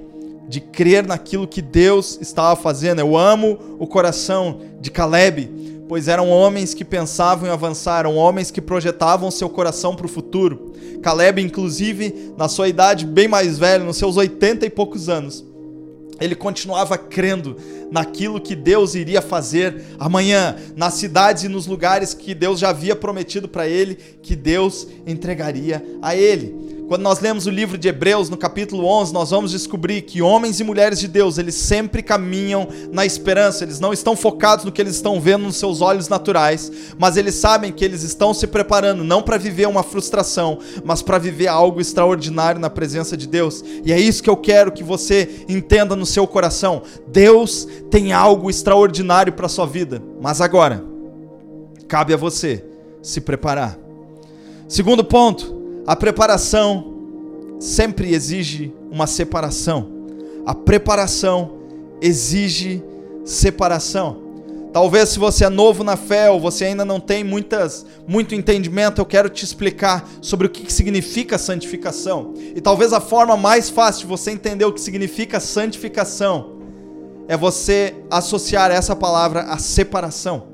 de 0.49 0.61
crer 0.61 1.07
naquilo 1.07 1.47
que 1.47 1.63
Deus 1.63 2.19
estava 2.21 2.55
fazendo. 2.57 3.01
Eu 3.01 3.17
amo 3.17 3.59
o 3.79 3.87
coração 3.87 4.61
de 4.81 4.91
Caleb, 4.91 5.51
pois 5.89 6.09
eram 6.09 6.31
homens 6.31 6.75
que 6.75 6.85
pensavam 6.85 7.49
em 7.49 7.53
avançar, 7.53 8.01
eram 8.01 8.17
homens 8.17 8.51
que 8.51 8.61
projetavam 8.61 9.31
seu 9.31 9.49
coração 9.49 9.95
para 9.95 10.07
o 10.07 10.09
futuro. 10.09 10.73
Caleb, 11.03 11.43
inclusive, 11.43 12.33
na 12.37 12.49
sua 12.49 12.69
idade 12.69 13.05
bem 13.05 13.29
mais 13.29 13.59
velha, 13.59 13.85
nos 13.85 13.97
seus 13.97 14.17
oitenta 14.17 14.65
e 14.65 14.71
poucos 14.71 15.09
anos, 15.09 15.45
ele 16.21 16.37
continuava 16.37 16.97
crendo 16.97 17.57
naquilo 17.91 18.41
que 18.41 18.55
Deus 18.55 18.95
iria 18.95 19.21
fazer 19.21 19.83
amanhã, 19.99 20.57
nas 20.77 20.95
cidades 20.95 21.43
e 21.43 21.49
nos 21.49 21.67
lugares 21.67 22.15
que 22.15 22.35
Deus 22.35 22.61
já 22.61 22.71
havia 22.71 22.95
prometido 22.95 23.49
para 23.49 23.67
ele, 23.67 23.97
que 24.23 24.37
Deus 24.37 24.87
entregaria 25.07 25.85
a 26.01 26.15
ele. 26.15 26.82
Quando 26.89 27.03
nós 27.03 27.21
lemos 27.21 27.47
o 27.47 27.51
livro 27.51 27.79
de 27.79 27.89
Hebreus, 27.89 28.29
no 28.29 28.37
capítulo 28.37 28.85
11, 28.87 29.15
nós 29.15 29.31
vamos 29.31 29.51
descobrir 29.51 30.03
que 30.03 30.21
homens 30.21 30.61
e 30.61 30.65
mulheres 30.65 30.99
de 30.99 31.09
Deus, 31.09 31.39
eles 31.39 31.55
sempre 31.55 32.03
caminham 32.03 32.69
na 32.93 33.07
esperança, 33.07 33.65
eles 33.65 33.81
não 33.81 33.93
estão 33.93 34.15
focados 34.15 34.65
no 34.65 34.73
que 34.73 34.81
eles 34.81 34.97
estão 34.97 35.21
vendo 35.21 35.45
nos 35.45 35.57
seus 35.57 35.81
olhos 35.81 36.09
naturais, 36.09 36.71
mas 36.99 37.17
eles 37.17 37.35
sabem 37.37 37.73
que 37.73 37.85
eles 37.85 38.03
estão 38.03 38.35
se 38.35 38.47
preparando 38.47 39.05
não 39.05 39.23
para 39.23 39.39
viver 39.39 39.67
uma 39.69 39.83
frustração, 39.83 40.59
mas 40.85 41.01
para 41.01 41.19
viver 41.19 41.49
algo 41.49 41.81
extraordinário 41.81 42.61
na 42.61 42.69
presença 42.69 43.17
de 43.17 43.27
Deus. 43.27 43.65
E 43.85 43.93
é 43.93 43.99
isso 43.99 44.23
que 44.23 44.31
eu 44.31 44.37
quero 44.37 44.73
que 44.73 44.85
você 44.85 45.47
entenda 45.49 45.97
no 45.97 46.05
seu 46.05 46.27
coração. 46.27 46.83
Deus 47.09 47.67
tem 47.91 48.13
algo 48.13 48.51
extraordinário 48.51 49.33
para 49.33 49.49
sua 49.49 49.67
vida, 49.67 50.03
mas 50.21 50.41
agora 50.41 50.85
cabe 51.89 52.13
a 52.13 52.19
você 52.19 52.65
se 53.03 53.21
preparar. 53.21 53.79
Segundo 54.69 55.05
ponto, 55.05 55.62
a 55.87 55.97
preparação 55.97 56.93
sempre 57.59 58.15
exige 58.15 58.73
uma 58.91 59.07
separação. 59.07 59.89
A 60.47 60.55
preparação 60.55 61.59
exige 62.01 62.83
separação. 63.25 64.21
Talvez 64.73 65.11
se 65.11 65.19
você 65.19 65.45
é 65.45 65.51
novo 65.51 65.85
na 65.85 65.97
fé 65.97 66.31
ou 66.31 66.41
você 66.41 66.65
ainda 66.65 66.85
não 66.85 66.99
tem 66.99 67.23
muitas, 67.23 67.85
muito 68.09 68.35
entendimento, 68.35 69.01
eu 69.01 69.05
quero 69.05 69.29
te 69.29 69.45
explicar 69.45 70.09
sobre 70.23 70.47
o 70.47 70.51
que 70.51 70.73
significa 70.73 71.37
santificação. 71.37 72.33
E 72.57 72.61
talvez 72.61 72.93
a 72.93 73.01
forma 73.01 73.37
mais 73.37 73.69
fácil 73.69 74.03
de 74.03 74.07
você 74.07 74.31
entender 74.31 74.65
o 74.65 74.73
que 74.73 74.81
significa 74.81 75.39
santificação 75.41 76.59
é 77.29 77.37
você 77.37 77.95
associar 78.11 78.71
essa 78.71 78.97
palavra 78.97 79.43
à 79.43 79.59
separação. 79.59 80.52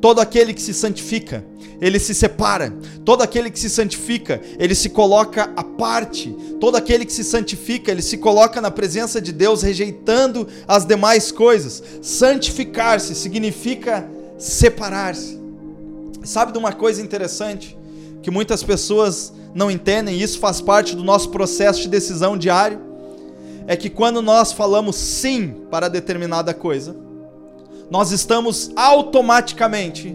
Todo 0.00 0.20
aquele 0.20 0.54
que 0.54 0.62
se 0.62 0.72
santifica, 0.72 1.44
ele 1.80 1.98
se 1.98 2.14
separa. 2.14 2.72
Todo 3.04 3.22
aquele 3.22 3.50
que 3.50 3.58
se 3.58 3.68
santifica, 3.68 4.40
ele 4.58 4.74
se 4.74 4.88
coloca 4.88 5.52
à 5.56 5.64
parte. 5.64 6.34
Todo 6.60 6.76
aquele 6.76 7.04
que 7.04 7.12
se 7.12 7.24
santifica, 7.24 7.90
ele 7.90 8.02
se 8.02 8.18
coloca 8.18 8.60
na 8.60 8.70
presença 8.70 9.20
de 9.20 9.32
Deus, 9.32 9.62
rejeitando 9.62 10.46
as 10.66 10.84
demais 10.84 11.32
coisas. 11.32 11.82
Santificar-se 12.02 13.14
significa 13.14 14.08
separar-se. 14.38 15.38
Sabe 16.24 16.52
de 16.52 16.58
uma 16.58 16.72
coisa 16.72 17.00
interessante? 17.02 17.76
Que 18.22 18.30
muitas 18.30 18.62
pessoas 18.62 19.32
não 19.54 19.70
entendem, 19.70 20.16
e 20.16 20.22
isso 20.22 20.38
faz 20.38 20.60
parte 20.60 20.94
do 20.94 21.02
nosso 21.02 21.30
processo 21.30 21.80
de 21.80 21.88
decisão 21.88 22.36
diário, 22.36 22.80
é 23.66 23.76
que 23.76 23.90
quando 23.90 24.22
nós 24.22 24.52
falamos 24.52 24.96
sim 24.96 25.54
para 25.70 25.88
determinada 25.88 26.54
coisa, 26.54 26.96
nós 27.90 28.12
estamos 28.12 28.70
automaticamente 28.76 30.14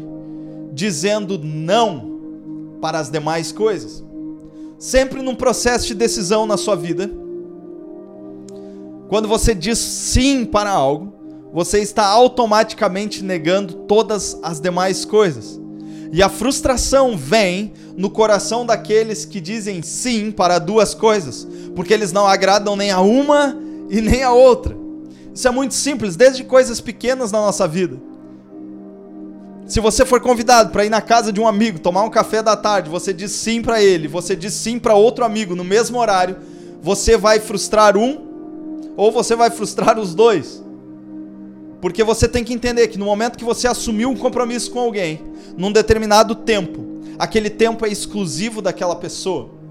dizendo 0.71 1.39
não 1.39 2.77
para 2.81 2.99
as 2.99 3.09
demais 3.09 3.51
coisas. 3.51 4.03
Sempre 4.77 5.21
num 5.21 5.35
processo 5.35 5.87
de 5.87 5.95
decisão 5.95 6.45
na 6.45 6.57
sua 6.57 6.75
vida, 6.75 7.09
quando 9.07 9.27
você 9.27 9.55
diz 9.55 9.77
sim 9.77 10.43
para 10.43 10.69
algo, 10.69 11.13
você 11.53 11.79
está 11.79 12.05
automaticamente 12.05 13.23
negando 13.23 13.73
todas 13.73 14.37
as 14.41 14.59
demais 14.59 15.05
coisas. 15.05 15.59
E 16.11 16.21
a 16.21 16.29
frustração 16.29 17.15
vem 17.15 17.73
no 17.95 18.09
coração 18.09 18.65
daqueles 18.65 19.23
que 19.25 19.39
dizem 19.39 19.81
sim 19.81 20.31
para 20.31 20.59
duas 20.59 20.93
coisas, 20.93 21.47
porque 21.75 21.93
eles 21.93 22.11
não 22.11 22.27
agradam 22.27 22.75
nem 22.75 22.91
a 22.91 23.01
uma 23.01 23.57
e 23.89 24.01
nem 24.01 24.23
a 24.23 24.31
outra. 24.31 24.82
Isso 25.33 25.47
é 25.47 25.51
muito 25.51 25.73
simples, 25.73 26.15
desde 26.15 26.43
coisas 26.43 26.79
pequenas 26.79 27.31
na 27.31 27.39
nossa 27.39 27.67
vida. 27.67 27.97
Se 29.65 29.79
você 29.79 30.05
for 30.05 30.19
convidado 30.19 30.71
para 30.71 30.85
ir 30.85 30.89
na 30.89 31.01
casa 31.01 31.31
de 31.31 31.39
um 31.39 31.47
amigo, 31.47 31.79
tomar 31.79 32.03
um 32.03 32.09
café 32.09 32.43
da 32.43 32.55
tarde, 32.55 32.89
você 32.89 33.13
diz 33.13 33.31
sim 33.31 33.61
para 33.61 33.81
ele, 33.81 34.07
você 34.07 34.35
diz 34.35 34.53
sim 34.53 34.77
para 34.77 34.93
outro 34.93 35.23
amigo 35.23 35.55
no 35.55 35.63
mesmo 35.63 35.97
horário, 35.97 36.37
você 36.81 37.17
vai 37.17 37.39
frustrar 37.39 37.97
um 37.97 38.33
ou 38.97 39.11
você 39.11 39.35
vai 39.35 39.49
frustrar 39.49 39.97
os 39.97 40.13
dois. 40.13 40.61
Porque 41.81 42.03
você 42.03 42.27
tem 42.27 42.43
que 42.43 42.53
entender 42.53 42.87
que 42.89 42.99
no 42.99 43.05
momento 43.05 43.37
que 43.37 43.43
você 43.43 43.67
assumiu 43.67 44.09
um 44.09 44.15
compromisso 44.15 44.69
com 44.71 44.79
alguém, 44.79 45.21
num 45.57 45.71
determinado 45.71 46.35
tempo, 46.35 47.01
aquele 47.17 47.49
tempo 47.49 47.85
é 47.85 47.89
exclusivo 47.89 48.61
daquela 48.61 48.95
pessoa. 48.95 49.62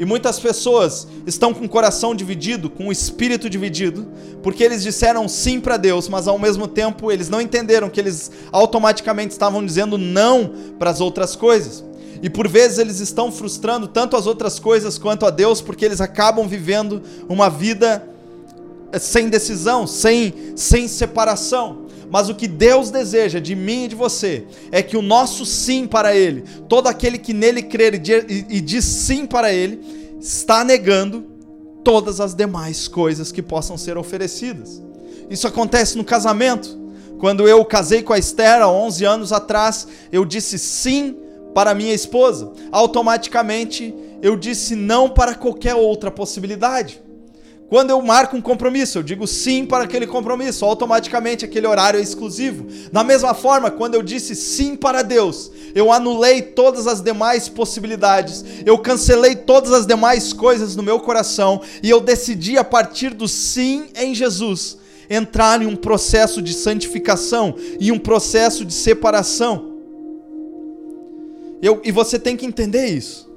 E 0.00 0.04
muitas 0.06 0.40
pessoas 0.40 1.06
estão 1.26 1.52
com 1.52 1.66
o 1.66 1.68
coração 1.68 2.14
dividido, 2.14 2.70
com 2.70 2.88
o 2.88 2.92
espírito 2.92 3.50
dividido, 3.50 4.08
porque 4.42 4.64
eles 4.64 4.82
disseram 4.82 5.28
sim 5.28 5.60
para 5.60 5.76
Deus, 5.76 6.08
mas 6.08 6.26
ao 6.26 6.38
mesmo 6.38 6.66
tempo 6.66 7.12
eles 7.12 7.28
não 7.28 7.38
entenderam 7.38 7.90
que 7.90 8.00
eles 8.00 8.32
automaticamente 8.50 9.32
estavam 9.32 9.62
dizendo 9.62 9.98
não 9.98 10.54
para 10.78 10.88
as 10.88 11.02
outras 11.02 11.36
coisas. 11.36 11.84
E 12.22 12.30
por 12.30 12.48
vezes 12.48 12.78
eles 12.78 12.98
estão 12.98 13.30
frustrando 13.30 13.86
tanto 13.86 14.16
as 14.16 14.26
outras 14.26 14.58
coisas 14.58 14.96
quanto 14.96 15.26
a 15.26 15.30
Deus, 15.30 15.60
porque 15.60 15.84
eles 15.84 16.00
acabam 16.00 16.48
vivendo 16.48 17.02
uma 17.28 17.50
vida 17.50 18.02
eh, 18.92 18.98
sem 18.98 19.28
decisão, 19.28 19.86
sem, 19.86 20.54
sem 20.56 20.88
separação. 20.88 21.89
Mas 22.10 22.28
o 22.28 22.34
que 22.34 22.48
Deus 22.48 22.90
deseja 22.90 23.38
de 23.38 23.54
mim 23.54 23.84
e 23.84 23.88
de 23.88 23.94
você 23.94 24.44
é 24.72 24.82
que 24.82 24.96
o 24.96 25.02
nosso 25.02 25.46
sim 25.46 25.86
para 25.86 26.14
Ele, 26.14 26.42
todo 26.68 26.88
aquele 26.88 27.18
que 27.18 27.32
nele 27.32 27.62
crer 27.62 27.94
e 27.94 28.60
diz 28.60 28.84
sim 28.84 29.24
para 29.24 29.52
Ele, 29.52 29.80
está 30.20 30.64
negando 30.64 31.24
todas 31.84 32.20
as 32.20 32.34
demais 32.34 32.88
coisas 32.88 33.30
que 33.30 33.40
possam 33.40 33.78
ser 33.78 33.96
oferecidas. 33.96 34.82
Isso 35.30 35.46
acontece 35.46 35.96
no 35.96 36.04
casamento. 36.04 36.78
Quando 37.18 37.46
eu 37.46 37.64
casei 37.64 38.02
com 38.02 38.12
a 38.12 38.18
Esther 38.18 38.60
há 38.60 38.68
11 38.68 39.04
anos 39.04 39.32
atrás, 39.32 39.86
eu 40.10 40.24
disse 40.24 40.58
sim 40.58 41.16
para 41.54 41.74
minha 41.74 41.94
esposa. 41.94 42.52
Automaticamente 42.72 43.94
eu 44.20 44.36
disse 44.36 44.74
não 44.74 45.08
para 45.08 45.34
qualquer 45.34 45.74
outra 45.74 46.10
possibilidade. 46.10 47.00
Quando 47.70 47.90
eu 47.90 48.02
marco 48.02 48.36
um 48.36 48.40
compromisso, 48.40 48.98
eu 48.98 49.02
digo 49.04 49.28
sim 49.28 49.64
para 49.64 49.84
aquele 49.84 50.04
compromisso, 50.04 50.64
automaticamente 50.64 51.44
aquele 51.44 51.68
horário 51.68 52.00
é 52.00 52.02
exclusivo. 52.02 52.66
Da 52.90 53.04
mesma 53.04 53.32
forma, 53.32 53.70
quando 53.70 53.94
eu 53.94 54.02
disse 54.02 54.34
sim 54.34 54.74
para 54.74 55.02
Deus, 55.02 55.52
eu 55.72 55.92
anulei 55.92 56.42
todas 56.42 56.88
as 56.88 57.00
demais 57.00 57.48
possibilidades, 57.48 58.44
eu 58.66 58.76
cancelei 58.76 59.36
todas 59.36 59.72
as 59.72 59.86
demais 59.86 60.32
coisas 60.32 60.74
no 60.74 60.82
meu 60.82 60.98
coração 60.98 61.62
e 61.80 61.88
eu 61.88 62.00
decidi 62.00 62.58
a 62.58 62.64
partir 62.64 63.14
do 63.14 63.28
sim 63.28 63.86
em 63.94 64.16
Jesus 64.16 64.76
entrar 65.08 65.62
em 65.62 65.66
um 65.66 65.76
processo 65.76 66.42
de 66.42 66.52
santificação 66.52 67.54
e 67.78 67.92
um 67.92 68.00
processo 68.00 68.64
de 68.64 68.74
separação. 68.74 69.76
Eu, 71.62 71.80
e 71.84 71.92
você 71.92 72.18
tem 72.18 72.36
que 72.36 72.46
entender 72.46 72.86
isso. 72.86 73.29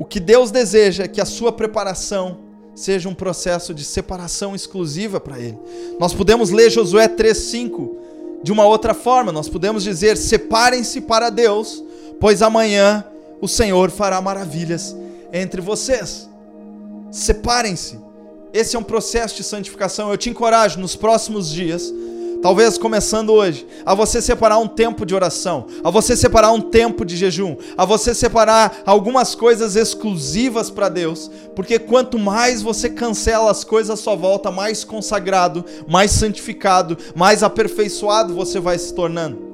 O 0.00 0.04
que 0.06 0.18
Deus 0.18 0.50
deseja 0.50 1.04
é 1.04 1.08
que 1.08 1.20
a 1.20 1.26
sua 1.26 1.52
preparação 1.52 2.38
seja 2.74 3.06
um 3.06 3.14
processo 3.14 3.74
de 3.74 3.84
separação 3.84 4.54
exclusiva 4.54 5.20
para 5.20 5.38
Ele. 5.38 5.58
Nós 5.98 6.14
podemos 6.14 6.48
ler 6.48 6.70
Josué 6.70 7.06
3,5 7.06 7.96
de 8.42 8.50
uma 8.50 8.64
outra 8.64 8.94
forma. 8.94 9.30
Nós 9.30 9.46
podemos 9.46 9.84
dizer: 9.84 10.16
separem-se 10.16 11.02
para 11.02 11.28
Deus, 11.28 11.84
pois 12.18 12.40
amanhã 12.40 13.04
o 13.42 13.46
Senhor 13.46 13.90
fará 13.90 14.22
maravilhas 14.22 14.96
entre 15.34 15.60
vocês. 15.60 16.30
Separem-se. 17.10 18.00
Esse 18.54 18.76
é 18.76 18.78
um 18.78 18.82
processo 18.82 19.36
de 19.36 19.44
santificação. 19.44 20.10
Eu 20.10 20.16
te 20.16 20.30
encorajo 20.30 20.80
nos 20.80 20.96
próximos 20.96 21.50
dias 21.50 21.92
Talvez 22.42 22.78
começando 22.78 23.34
hoje, 23.34 23.66
a 23.84 23.94
você 23.94 24.22
separar 24.22 24.58
um 24.58 24.66
tempo 24.66 25.04
de 25.04 25.14
oração, 25.14 25.66
a 25.84 25.90
você 25.90 26.16
separar 26.16 26.52
um 26.52 26.60
tempo 26.60 27.04
de 27.04 27.14
jejum, 27.14 27.54
a 27.76 27.84
você 27.84 28.14
separar 28.14 28.82
algumas 28.86 29.34
coisas 29.34 29.76
exclusivas 29.76 30.70
para 30.70 30.88
Deus, 30.88 31.30
porque 31.54 31.78
quanto 31.78 32.18
mais 32.18 32.62
você 32.62 32.88
cancela 32.88 33.50
as 33.50 33.62
coisas 33.62 33.90
à 33.90 33.96
sua 33.96 34.14
volta, 34.14 34.50
mais 34.50 34.84
consagrado, 34.84 35.62
mais 35.86 36.12
santificado, 36.12 36.96
mais 37.14 37.42
aperfeiçoado 37.42 38.34
você 38.34 38.58
vai 38.58 38.78
se 38.78 38.94
tornando. 38.94 39.50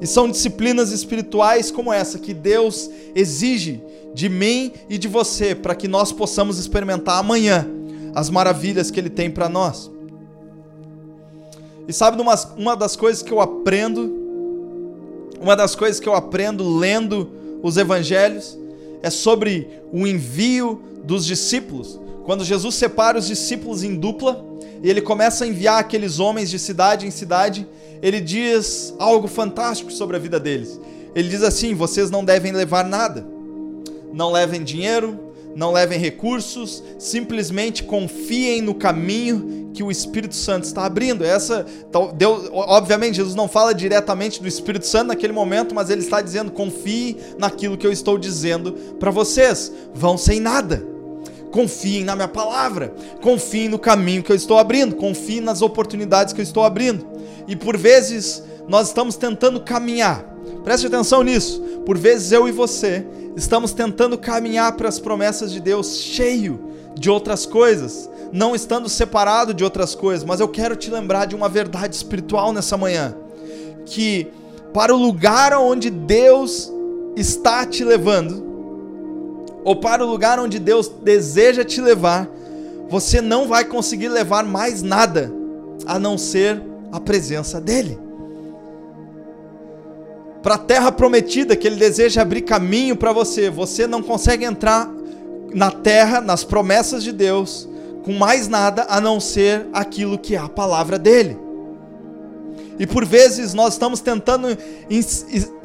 E 0.00 0.06
são 0.06 0.28
disciplinas 0.28 0.90
espirituais 0.90 1.70
como 1.70 1.92
essa 1.92 2.18
que 2.18 2.32
Deus 2.32 2.88
exige 3.14 3.82
de 4.14 4.30
mim 4.30 4.72
e 4.88 4.96
de 4.96 5.06
você 5.06 5.54
para 5.54 5.74
que 5.74 5.86
nós 5.86 6.12
possamos 6.12 6.58
experimentar 6.58 7.18
amanhã 7.18 7.68
as 8.14 8.30
maravilhas 8.30 8.90
que 8.90 8.98
Ele 8.98 9.10
tem 9.10 9.30
para 9.30 9.50
nós. 9.50 9.90
E 11.86 11.92
sabe 11.92 12.20
uma, 12.20 12.34
uma 12.56 12.76
das 12.76 12.96
coisas 12.96 13.22
que 13.22 13.32
eu 13.32 13.40
aprendo, 13.40 14.12
uma 15.40 15.56
das 15.56 15.74
coisas 15.74 15.98
que 15.98 16.08
eu 16.08 16.14
aprendo 16.14 16.76
lendo 16.76 17.30
os 17.62 17.76
evangelhos 17.76 18.58
é 19.02 19.10
sobre 19.10 19.68
o 19.92 20.06
envio 20.06 20.80
dos 21.04 21.26
discípulos. 21.26 21.98
Quando 22.24 22.44
Jesus 22.44 22.76
separa 22.76 23.18
os 23.18 23.26
discípulos 23.26 23.82
em 23.82 23.96
dupla 23.96 24.44
e 24.82 24.88
ele 24.88 25.00
começa 25.00 25.44
a 25.44 25.46
enviar 25.46 25.80
aqueles 25.80 26.20
homens 26.20 26.48
de 26.48 26.58
cidade 26.58 27.06
em 27.06 27.10
cidade, 27.10 27.66
ele 28.00 28.20
diz 28.20 28.94
algo 28.98 29.26
fantástico 29.26 29.92
sobre 29.92 30.16
a 30.16 30.20
vida 30.20 30.38
deles. 30.38 30.80
Ele 31.14 31.28
diz 31.28 31.42
assim: 31.42 31.74
vocês 31.74 32.10
não 32.10 32.24
devem 32.24 32.52
levar 32.52 32.84
nada. 32.84 33.26
Não 34.12 34.30
levem 34.30 34.62
dinheiro, 34.62 35.18
não 35.54 35.72
levem 35.72 35.98
recursos, 35.98 36.82
simplesmente 36.98 37.82
confiem 37.82 38.62
no 38.62 38.74
caminho 38.74 39.70
que 39.72 39.82
o 39.82 39.90
Espírito 39.90 40.34
Santo 40.34 40.64
está 40.64 40.84
abrindo. 40.84 41.24
Essa, 41.24 41.66
Deus, 42.14 42.48
obviamente, 42.52 43.16
Jesus 43.16 43.34
não 43.34 43.48
fala 43.48 43.74
diretamente 43.74 44.40
do 44.40 44.48
Espírito 44.48 44.86
Santo 44.86 45.08
naquele 45.08 45.32
momento, 45.32 45.74
mas 45.74 45.90
ele 45.90 46.02
está 46.02 46.20
dizendo: 46.20 46.50
confie 46.50 47.16
naquilo 47.38 47.76
que 47.76 47.86
eu 47.86 47.92
estou 47.92 48.18
dizendo 48.18 48.72
para 48.98 49.10
vocês. 49.10 49.72
Vão 49.94 50.16
sem 50.16 50.40
nada. 50.40 50.92
Confiem 51.50 52.02
na 52.02 52.16
minha 52.16 52.28
palavra, 52.28 52.94
confiem 53.20 53.68
no 53.68 53.78
caminho 53.78 54.22
que 54.22 54.32
eu 54.32 54.36
estou 54.36 54.58
abrindo, 54.58 54.96
confiem 54.96 55.42
nas 55.42 55.60
oportunidades 55.60 56.32
que 56.32 56.40
eu 56.40 56.44
estou 56.44 56.64
abrindo. 56.64 57.06
E 57.46 57.54
por 57.54 57.76
vezes 57.76 58.42
nós 58.66 58.88
estamos 58.88 59.16
tentando 59.16 59.60
caminhar. 59.60 60.24
Preste 60.64 60.86
atenção 60.86 61.22
nisso. 61.22 61.60
Por 61.84 61.98
vezes 61.98 62.32
eu 62.32 62.48
e 62.48 62.52
você 62.52 63.04
estamos 63.36 63.72
tentando 63.72 64.18
caminhar 64.18 64.72
para 64.72 64.88
as 64.88 64.98
promessas 64.98 65.52
de 65.52 65.60
Deus 65.60 65.96
cheio 65.96 66.60
de 66.94 67.10
outras 67.10 67.46
coisas, 67.46 68.08
não 68.32 68.54
estando 68.54 68.88
separado 68.88 69.54
de 69.54 69.64
outras 69.64 69.94
coisas, 69.94 70.24
mas 70.24 70.40
eu 70.40 70.48
quero 70.48 70.76
te 70.76 70.90
lembrar 70.90 71.26
de 71.26 71.34
uma 71.34 71.48
verdade 71.48 71.94
espiritual 71.94 72.52
nessa 72.52 72.76
manhã, 72.76 73.14
que 73.86 74.28
para 74.72 74.94
o 74.94 74.98
lugar 74.98 75.52
onde 75.54 75.90
Deus 75.90 76.72
está 77.16 77.66
te 77.66 77.84
levando, 77.84 78.42
ou 79.64 79.76
para 79.76 80.04
o 80.04 80.08
lugar 80.08 80.38
onde 80.38 80.58
Deus 80.58 80.88
deseja 80.88 81.64
te 81.64 81.80
levar, 81.80 82.28
você 82.88 83.20
não 83.20 83.46
vai 83.46 83.64
conseguir 83.64 84.08
levar 84.08 84.44
mais 84.44 84.82
nada 84.82 85.32
a 85.86 85.98
não 85.98 86.18
ser 86.18 86.62
a 86.90 87.00
presença 87.00 87.60
dEle 87.60 87.98
para 90.42 90.56
a 90.56 90.58
terra 90.58 90.90
prometida 90.90 91.54
que 91.54 91.66
ele 91.66 91.76
deseja 91.76 92.22
abrir 92.22 92.42
caminho 92.42 92.96
para 92.96 93.12
você. 93.12 93.48
Você 93.48 93.86
não 93.86 94.02
consegue 94.02 94.44
entrar 94.44 94.90
na 95.54 95.70
terra, 95.70 96.20
nas 96.20 96.42
promessas 96.42 97.02
de 97.02 97.12
Deus, 97.12 97.68
com 98.04 98.12
mais 98.12 98.48
nada 98.48 98.86
a 98.88 99.00
não 99.00 99.20
ser 99.20 99.66
aquilo 99.72 100.18
que 100.18 100.34
é 100.34 100.38
a 100.38 100.48
palavra 100.48 100.98
dele. 100.98 101.38
E 102.78 102.86
por 102.86 103.04
vezes 103.04 103.54
nós 103.54 103.74
estamos 103.74 104.00
tentando 104.00 104.48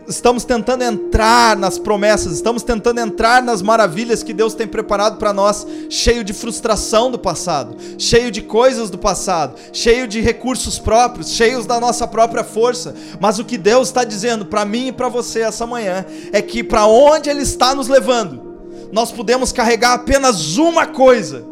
estamos 0.07 0.45
tentando 0.45 0.83
entrar 0.83 1.57
nas 1.57 1.77
promessas, 1.77 2.33
estamos 2.33 2.63
tentando 2.63 2.99
entrar 2.99 3.43
nas 3.43 3.61
maravilhas 3.61 4.23
que 4.23 4.33
Deus 4.33 4.53
tem 4.53 4.65
preparado 4.65 5.17
para 5.17 5.33
nós, 5.33 5.67
cheio 5.89 6.23
de 6.23 6.33
frustração 6.33 7.11
do 7.11 7.19
passado, 7.19 7.75
cheio 7.97 8.31
de 8.31 8.41
coisas 8.41 8.89
do 8.89 8.97
passado, 8.97 9.55
cheio 9.73 10.07
de 10.07 10.21
recursos 10.21 10.79
próprios, 10.79 11.31
cheios 11.31 11.65
da 11.65 11.79
nossa 11.79 12.07
própria 12.07 12.43
força. 12.43 12.95
Mas 13.19 13.37
o 13.37 13.45
que 13.45 13.57
Deus 13.57 13.89
está 13.89 14.03
dizendo 14.03 14.45
para 14.45 14.65
mim 14.65 14.87
e 14.87 14.91
para 14.91 15.09
você 15.09 15.41
essa 15.41 15.67
manhã 15.67 16.05
é 16.31 16.41
que 16.41 16.63
para 16.63 16.85
onde 16.85 17.29
Ele 17.29 17.41
está 17.41 17.75
nos 17.75 17.89
levando, 17.89 18.47
nós 18.91 19.11
podemos 19.11 19.51
carregar 19.51 19.93
apenas 19.93 20.57
uma 20.57 20.87
coisa, 20.87 21.43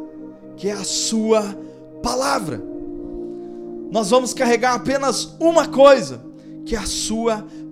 que 0.56 0.70
é 0.70 0.74
a 0.74 0.84
Sua 0.86 1.44
palavra. 2.02 2.64
Nós 3.92 4.10
vamos 4.10 4.34
carregar 4.34 4.74
apenas 4.74 5.36
uma 5.40 5.68
coisa, 5.68 6.22
que 6.66 6.76
é 6.76 6.80
a 6.80 6.86
Sua 6.86 7.34
palavra. 7.34 7.65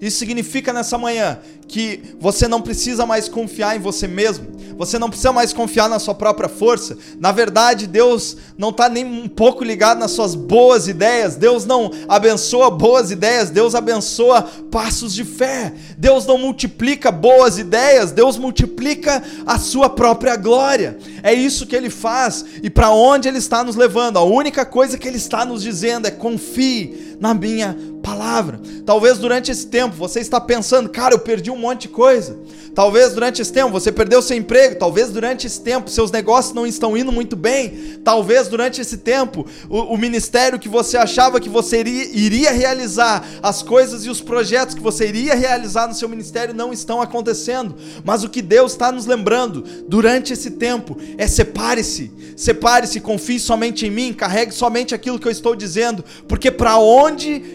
Isso 0.00 0.18
significa 0.18 0.72
nessa 0.72 0.98
manhã 0.98 1.38
que 1.66 2.14
você 2.20 2.46
não 2.46 2.60
precisa 2.60 3.06
mais 3.06 3.28
confiar 3.28 3.74
em 3.76 3.80
você 3.80 4.06
mesmo, 4.06 4.46
você 4.76 4.98
não 4.98 5.08
precisa 5.08 5.32
mais 5.32 5.52
confiar 5.52 5.88
na 5.88 5.98
sua 5.98 6.14
própria 6.14 6.48
força. 6.48 6.96
Na 7.18 7.32
verdade, 7.32 7.86
Deus 7.86 8.36
não 8.58 8.68
está 8.68 8.88
nem 8.88 9.04
um 9.04 9.28
pouco 9.28 9.64
ligado 9.64 9.98
nas 9.98 10.10
suas 10.10 10.34
boas 10.34 10.88
ideias, 10.88 11.36
Deus 11.36 11.64
não 11.64 11.90
abençoa 12.08 12.70
boas 12.70 13.10
ideias, 13.10 13.50
Deus 13.50 13.74
abençoa 13.74 14.42
passos 14.70 15.14
de 15.14 15.24
fé. 15.24 15.72
Deus 15.96 16.26
não 16.26 16.36
multiplica 16.36 17.10
boas 17.10 17.58
ideias, 17.58 18.12
Deus 18.12 18.36
multiplica 18.36 19.22
a 19.46 19.58
sua 19.58 19.88
própria 19.88 20.36
glória. 20.36 20.98
É 21.22 21.32
isso 21.32 21.66
que 21.66 21.74
Ele 21.74 21.90
faz 21.90 22.44
e 22.62 22.68
para 22.68 22.90
onde 22.90 23.28
Ele 23.28 23.38
está 23.38 23.64
nos 23.64 23.76
levando. 23.76 24.18
A 24.18 24.24
única 24.24 24.66
coisa 24.66 24.98
que 24.98 25.08
Ele 25.08 25.16
está 25.16 25.44
nos 25.44 25.62
dizendo 25.62 26.06
é 26.06 26.10
confie 26.10 27.13
na 27.20 27.34
minha 27.34 27.76
palavra. 28.02 28.60
Talvez 28.84 29.18
durante 29.18 29.50
esse 29.50 29.66
tempo 29.66 29.96
você 29.96 30.20
está 30.20 30.38
pensando, 30.38 30.90
cara, 30.90 31.14
eu 31.14 31.18
perdi 31.18 31.50
um 31.50 31.56
monte 31.56 31.82
de 31.82 31.88
coisa. 31.88 32.38
Talvez 32.74 33.14
durante 33.14 33.40
esse 33.40 33.52
tempo 33.52 33.70
você 33.70 33.90
perdeu 33.90 34.20
seu 34.20 34.36
emprego, 34.36 34.76
talvez 34.76 35.08
durante 35.08 35.46
esse 35.46 35.60
tempo 35.60 35.88
seus 35.88 36.10
negócios 36.10 36.52
não 36.52 36.66
estão 36.66 36.96
indo 36.96 37.12
muito 37.12 37.36
bem, 37.36 38.00
talvez 38.02 38.48
durante 38.48 38.80
esse 38.80 38.98
tempo 38.98 39.46
o, 39.70 39.94
o 39.94 39.96
ministério 39.96 40.58
que 40.58 40.68
você 40.68 40.96
achava 40.96 41.40
que 41.40 41.48
você 41.48 41.80
iria, 41.80 42.04
iria 42.12 42.50
realizar, 42.50 43.24
as 43.42 43.62
coisas 43.62 44.04
e 44.04 44.10
os 44.10 44.20
projetos 44.20 44.74
que 44.74 44.80
você 44.80 45.08
iria 45.08 45.34
realizar 45.34 45.86
no 45.86 45.94
seu 45.94 46.08
ministério 46.08 46.52
não 46.52 46.72
estão 46.72 47.00
acontecendo. 47.00 47.76
Mas 48.04 48.24
o 48.24 48.28
que 48.28 48.42
Deus 48.42 48.72
está 48.72 48.90
nos 48.90 49.06
lembrando 49.06 49.64
durante 49.88 50.32
esse 50.32 50.50
tempo 50.50 50.98
é 51.16 51.28
separe-se, 51.28 52.10
separe-se, 52.36 53.00
confie 53.00 53.38
somente 53.38 53.86
em 53.86 53.90
mim, 53.90 54.12
carregue 54.12 54.52
somente 54.52 54.94
aquilo 54.94 55.18
que 55.18 55.28
eu 55.28 55.32
estou 55.32 55.54
dizendo, 55.54 56.04
porque 56.26 56.50
para 56.50 56.76
onde 56.76 57.03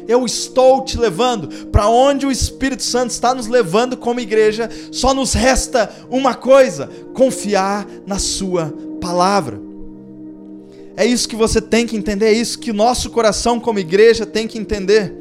eu 0.08 0.26
estou 0.26 0.84
te 0.86 0.98
levando, 0.98 1.68
para 1.68 1.90
onde 1.90 2.26
o 2.26 2.32
Espírito 2.32 2.84
Santo 2.84 3.12
está 3.12 3.36
nos 3.36 3.48
levando 3.48 3.98
como 3.98 4.20
igreja, 4.20 4.70
só 4.92 5.10
só 5.10 5.14
nos 5.14 5.34
resta 5.34 5.90
uma 6.10 6.36
coisa: 6.36 6.90
confiar 7.14 7.88
na 8.06 8.20
Sua 8.20 8.74
palavra. 9.02 9.60
É 10.96 11.06
isso 11.06 11.30
que 11.30 11.36
você 11.36 11.62
tem 11.62 11.88
que 11.88 11.96
entender, 11.96 12.28
é 12.28 12.34
isso 12.34 12.60
que 12.60 12.72
o 12.72 12.74
nosso 12.74 13.10
coração, 13.10 13.60
como 13.60 13.80
igreja, 13.80 14.26
tem 14.26 14.48
que 14.48 14.58
entender. 14.58 15.16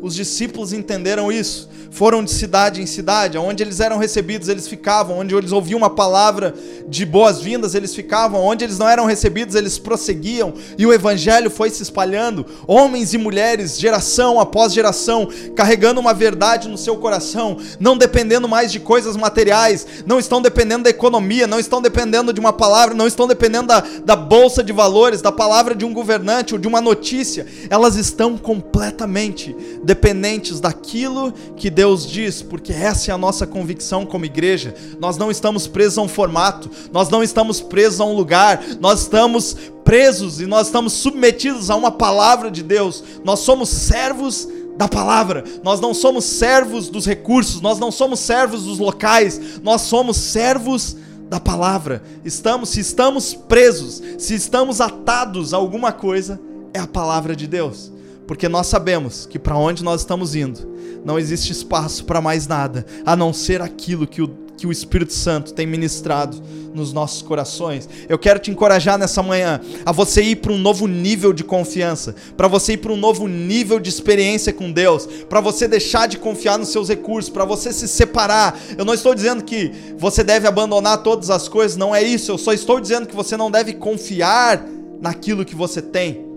Os 0.00 0.14
discípulos 0.14 0.72
entenderam 0.72 1.30
isso. 1.30 1.68
Foram 1.90 2.22
de 2.22 2.30
cidade 2.30 2.82
em 2.82 2.86
cidade, 2.86 3.38
onde 3.38 3.62
eles 3.62 3.80
eram 3.80 3.98
recebidos, 3.98 4.48
eles 4.48 4.68
ficavam, 4.68 5.18
onde 5.18 5.34
eles 5.34 5.52
ouviam 5.52 5.78
uma 5.78 5.90
palavra 5.90 6.54
de 6.86 7.04
boas-vindas, 7.04 7.74
eles 7.74 7.94
ficavam, 7.94 8.44
onde 8.44 8.62
eles 8.62 8.78
não 8.78 8.88
eram 8.88 9.06
recebidos, 9.06 9.54
eles 9.54 9.78
prosseguiam, 9.78 10.52
e 10.76 10.86
o 10.86 10.92
evangelho 10.92 11.50
foi 11.50 11.70
se 11.70 11.82
espalhando, 11.82 12.44
homens 12.66 13.14
e 13.14 13.18
mulheres, 13.18 13.78
geração 13.78 14.38
após 14.38 14.72
geração, 14.72 15.28
carregando 15.56 16.00
uma 16.00 16.12
verdade 16.12 16.68
no 16.68 16.76
seu 16.76 16.96
coração, 16.96 17.56
não 17.80 17.96
dependendo 17.96 18.46
mais 18.46 18.70
de 18.70 18.78
coisas 18.78 19.16
materiais, 19.16 19.86
não 20.06 20.18
estão 20.18 20.42
dependendo 20.42 20.84
da 20.84 20.90
economia, 20.90 21.46
não 21.46 21.58
estão 21.58 21.80
dependendo 21.80 22.32
de 22.32 22.40
uma 22.40 22.52
palavra, 22.52 22.94
não 22.94 23.06
estão 23.06 23.26
dependendo 23.26 23.68
da, 23.68 23.80
da 24.04 24.14
bolsa 24.14 24.62
de 24.62 24.72
valores, 24.72 25.22
da 25.22 25.32
palavra 25.32 25.74
de 25.74 25.84
um 25.84 25.92
governante 25.92 26.54
ou 26.54 26.60
de 26.60 26.68
uma 26.68 26.80
notícia, 26.80 27.46
elas 27.70 27.96
estão 27.96 28.36
completamente 28.36 29.56
dependentes 29.88 30.60
daquilo 30.60 31.32
que 31.56 31.70
Deus 31.70 32.06
diz, 32.06 32.42
porque 32.42 32.74
essa 32.74 33.10
é 33.10 33.14
a 33.14 33.16
nossa 33.16 33.46
convicção 33.46 34.04
como 34.04 34.26
igreja. 34.26 34.74
Nós 35.00 35.16
não 35.16 35.30
estamos 35.30 35.66
presos 35.66 35.96
a 35.96 36.02
um 36.02 36.08
formato, 36.08 36.70
nós 36.92 37.08
não 37.08 37.22
estamos 37.22 37.62
presos 37.62 37.98
a 37.98 38.04
um 38.04 38.12
lugar, 38.12 38.62
nós 38.80 39.00
estamos 39.00 39.56
presos 39.84 40.42
e 40.42 40.46
nós 40.46 40.66
estamos 40.66 40.92
submetidos 40.92 41.70
a 41.70 41.74
uma 41.74 41.90
palavra 41.90 42.50
de 42.50 42.62
Deus. 42.62 43.02
Nós 43.24 43.38
somos 43.38 43.70
servos 43.70 44.46
da 44.76 44.86
palavra. 44.86 45.42
Nós 45.64 45.80
não 45.80 45.94
somos 45.94 46.26
servos 46.26 46.90
dos 46.90 47.06
recursos, 47.06 47.62
nós 47.62 47.78
não 47.78 47.90
somos 47.90 48.20
servos 48.20 48.64
dos 48.64 48.78
locais, 48.78 49.40
nós 49.62 49.80
somos 49.80 50.18
servos 50.18 50.98
da 51.30 51.40
palavra. 51.40 52.02
Estamos, 52.26 52.68
se 52.68 52.80
estamos 52.80 53.32
presos, 53.32 54.02
se 54.18 54.34
estamos 54.34 54.82
atados 54.82 55.54
a 55.54 55.56
alguma 55.56 55.92
coisa, 55.92 56.38
é 56.74 56.78
a 56.78 56.86
palavra 56.86 57.34
de 57.34 57.46
Deus. 57.46 57.90
Porque 58.28 58.46
nós 58.46 58.66
sabemos 58.66 59.24
que 59.24 59.38
para 59.38 59.56
onde 59.56 59.82
nós 59.82 60.02
estamos 60.02 60.34
indo, 60.34 60.68
não 61.02 61.18
existe 61.18 61.50
espaço 61.50 62.04
para 62.04 62.20
mais 62.20 62.46
nada, 62.46 62.84
a 63.06 63.16
não 63.16 63.32
ser 63.32 63.62
aquilo 63.62 64.06
que 64.06 64.20
o, 64.20 64.28
que 64.54 64.66
o 64.66 64.70
Espírito 64.70 65.14
Santo 65.14 65.54
tem 65.54 65.66
ministrado 65.66 66.36
nos 66.74 66.92
nossos 66.92 67.22
corações. 67.22 67.88
Eu 68.06 68.18
quero 68.18 68.38
te 68.38 68.50
encorajar 68.50 68.98
nessa 68.98 69.22
manhã 69.22 69.62
a 69.82 69.92
você 69.92 70.20
ir 70.20 70.36
para 70.36 70.52
um 70.52 70.58
novo 70.58 70.86
nível 70.86 71.32
de 71.32 71.42
confiança, 71.42 72.14
para 72.36 72.46
você 72.46 72.74
ir 72.74 72.76
para 72.76 72.92
um 72.92 72.98
novo 72.98 73.26
nível 73.26 73.80
de 73.80 73.88
experiência 73.88 74.52
com 74.52 74.70
Deus, 74.70 75.06
para 75.06 75.40
você 75.40 75.66
deixar 75.66 76.06
de 76.06 76.18
confiar 76.18 76.58
nos 76.58 76.68
seus 76.68 76.90
recursos, 76.90 77.30
para 77.30 77.46
você 77.46 77.72
se 77.72 77.88
separar. 77.88 78.60
Eu 78.76 78.84
não 78.84 78.92
estou 78.92 79.14
dizendo 79.14 79.42
que 79.42 79.72
você 79.96 80.22
deve 80.22 80.46
abandonar 80.46 81.02
todas 81.02 81.30
as 81.30 81.48
coisas, 81.48 81.78
não 81.78 81.94
é 81.94 82.02
isso. 82.02 82.30
Eu 82.30 82.36
só 82.36 82.52
estou 82.52 82.78
dizendo 82.78 83.06
que 83.06 83.16
você 83.16 83.38
não 83.38 83.50
deve 83.50 83.72
confiar 83.72 84.62
naquilo 85.00 85.46
que 85.46 85.54
você 85.54 85.80
tem, 85.80 86.27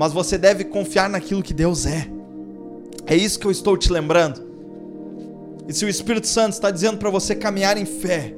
mas 0.00 0.14
você 0.14 0.38
deve 0.38 0.64
confiar 0.64 1.10
naquilo 1.10 1.42
que 1.42 1.52
Deus 1.52 1.84
é. 1.84 2.10
É 3.04 3.14
isso 3.14 3.38
que 3.38 3.46
eu 3.46 3.50
estou 3.50 3.76
te 3.76 3.92
lembrando. 3.92 4.40
E 5.68 5.74
se 5.74 5.84
o 5.84 5.90
Espírito 5.90 6.26
Santo 6.26 6.54
está 6.54 6.70
dizendo 6.70 6.96
para 6.96 7.10
você 7.10 7.34
caminhar 7.34 7.76
em 7.76 7.84
fé, 7.84 8.34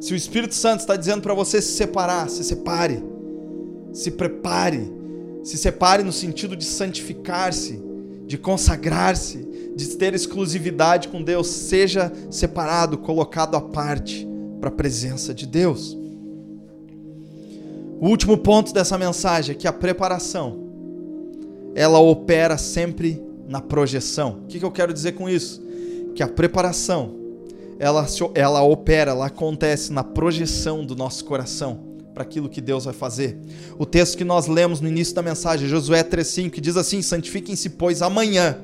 se 0.00 0.12
o 0.12 0.16
Espírito 0.16 0.54
Santo 0.54 0.82
está 0.82 0.94
dizendo 0.94 1.20
para 1.20 1.34
você 1.34 1.60
se 1.60 1.72
separar, 1.72 2.30
se 2.30 2.44
separe, 2.44 3.02
se 3.92 4.12
prepare, 4.12 4.88
se 5.42 5.58
separe 5.58 6.04
no 6.04 6.12
sentido 6.12 6.54
de 6.54 6.64
santificar-se, 6.64 7.82
de 8.24 8.38
consagrar-se, 8.38 9.38
de 9.74 9.88
ter 9.96 10.14
exclusividade 10.14 11.08
com 11.08 11.24
Deus, 11.24 11.48
seja 11.48 12.12
separado, 12.30 12.96
colocado 12.96 13.56
à 13.56 13.60
parte 13.60 14.28
para 14.60 14.68
a 14.68 14.72
presença 14.72 15.34
de 15.34 15.44
Deus. 15.44 15.98
O 18.00 18.06
último 18.06 18.38
ponto 18.38 18.72
dessa 18.72 18.96
mensagem 18.96 19.56
é 19.56 19.58
que 19.58 19.66
a 19.66 19.72
preparação 19.72 20.69
ela 21.74 21.98
opera 21.98 22.58
sempre 22.58 23.22
na 23.46 23.60
projeção. 23.60 24.40
O 24.44 24.46
que, 24.46 24.58
que 24.58 24.64
eu 24.64 24.70
quero 24.70 24.92
dizer 24.92 25.12
com 25.12 25.28
isso? 25.28 25.62
Que 26.14 26.22
a 26.22 26.28
preparação, 26.28 27.14
ela, 27.78 28.06
ela 28.34 28.62
opera, 28.62 29.10
ela 29.12 29.26
acontece 29.26 29.92
na 29.92 30.04
projeção 30.04 30.84
do 30.84 30.94
nosso 30.94 31.24
coração 31.24 31.90
para 32.12 32.22
aquilo 32.22 32.48
que 32.48 32.60
Deus 32.60 32.84
vai 32.84 32.94
fazer. 32.94 33.38
O 33.78 33.86
texto 33.86 34.16
que 34.16 34.24
nós 34.24 34.46
lemos 34.46 34.80
no 34.80 34.88
início 34.88 35.14
da 35.14 35.22
mensagem, 35.22 35.68
Josué 35.68 36.02
3,5, 36.02 36.50
que 36.50 36.60
diz 36.60 36.76
assim: 36.76 37.02
Santifiquem-se, 37.02 37.70
pois 37.70 38.02
amanhã 38.02 38.58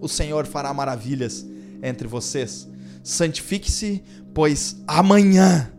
o 0.00 0.08
Senhor 0.08 0.46
fará 0.46 0.72
maravilhas 0.72 1.46
entre 1.82 2.08
vocês. 2.08 2.68
Santifique-se, 3.02 4.02
pois 4.32 4.76
amanhã 4.86 5.72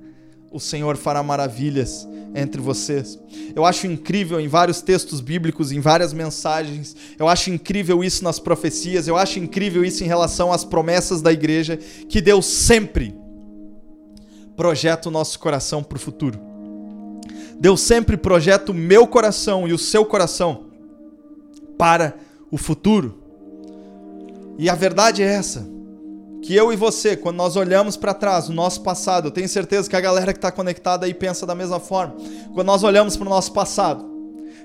o 0.52 0.60
Senhor 0.60 0.98
fará 0.98 1.22
maravilhas 1.22 2.08
entre 2.36 2.62
vocês. 2.62 3.20
Eu 3.56 3.66
acho 3.66 3.88
incrível 3.88 4.40
em 4.40 4.48
vários 4.48 4.82
textos 4.82 5.22
bíblicos, 5.22 5.72
em 5.72 5.80
várias 5.80 6.14
mensagens, 6.14 6.96
eu 7.18 7.28
acho 7.28 7.50
incrível 7.50 8.04
isso 8.04 8.24
nas 8.24 8.40
profecias, 8.40 9.08
eu 9.08 9.18
acho 9.18 9.40
incrível 9.40 9.84
isso 9.84 10.04
em 10.04 10.08
relação 10.08 10.52
às 10.52 10.64
promessas 10.64 11.22
da 11.22 11.32
igreja, 11.32 11.78
que 11.78 12.22
Deus 12.22 12.46
sempre 12.46 13.16
projeta 14.56 15.10
o 15.10 15.12
nosso 15.12 15.40
coração 15.40 15.84
para 15.84 15.96
o 15.96 16.00
futuro. 16.00 16.40
Deus 17.60 17.82
sempre 17.82 18.16
projeta 18.16 18.72
o 18.72 18.76
meu 18.76 19.06
coração 19.08 19.68
e 19.68 19.74
o 19.74 19.78
seu 19.78 20.06
coração 20.06 20.66
para 21.78 22.16
o 22.52 22.58
futuro. 22.58 23.18
E 24.58 24.70
a 24.70 24.76
verdade 24.76 25.24
é 25.24 25.26
essa 25.26 25.79
que 26.42 26.56
eu 26.56 26.72
e 26.72 26.76
você, 26.76 27.16
quando 27.16 27.38
nós 27.38 27.56
olhamos 27.56 27.98
para 27.98 28.14
trás, 28.14 28.50
o 28.50 28.54
nosso 28.54 28.82
passado, 28.82 29.28
eu 29.28 29.32
tenho 29.32 29.50
certeza 29.50 29.90
que 29.90 29.96
a 29.96 30.02
galera 30.02 30.34
que 30.34 30.38
está 30.38 30.52
conectada 30.52 31.06
aí 31.06 31.14
pensa 31.14 31.46
da 31.46 31.54
mesma 31.54 31.80
forma. 31.80 32.16
Quando 32.54 32.68
nós 32.68 32.84
olhamos 32.84 33.18
para 33.18 33.28
o 33.28 33.30
nosso 33.30 33.52
passado, 33.52 34.06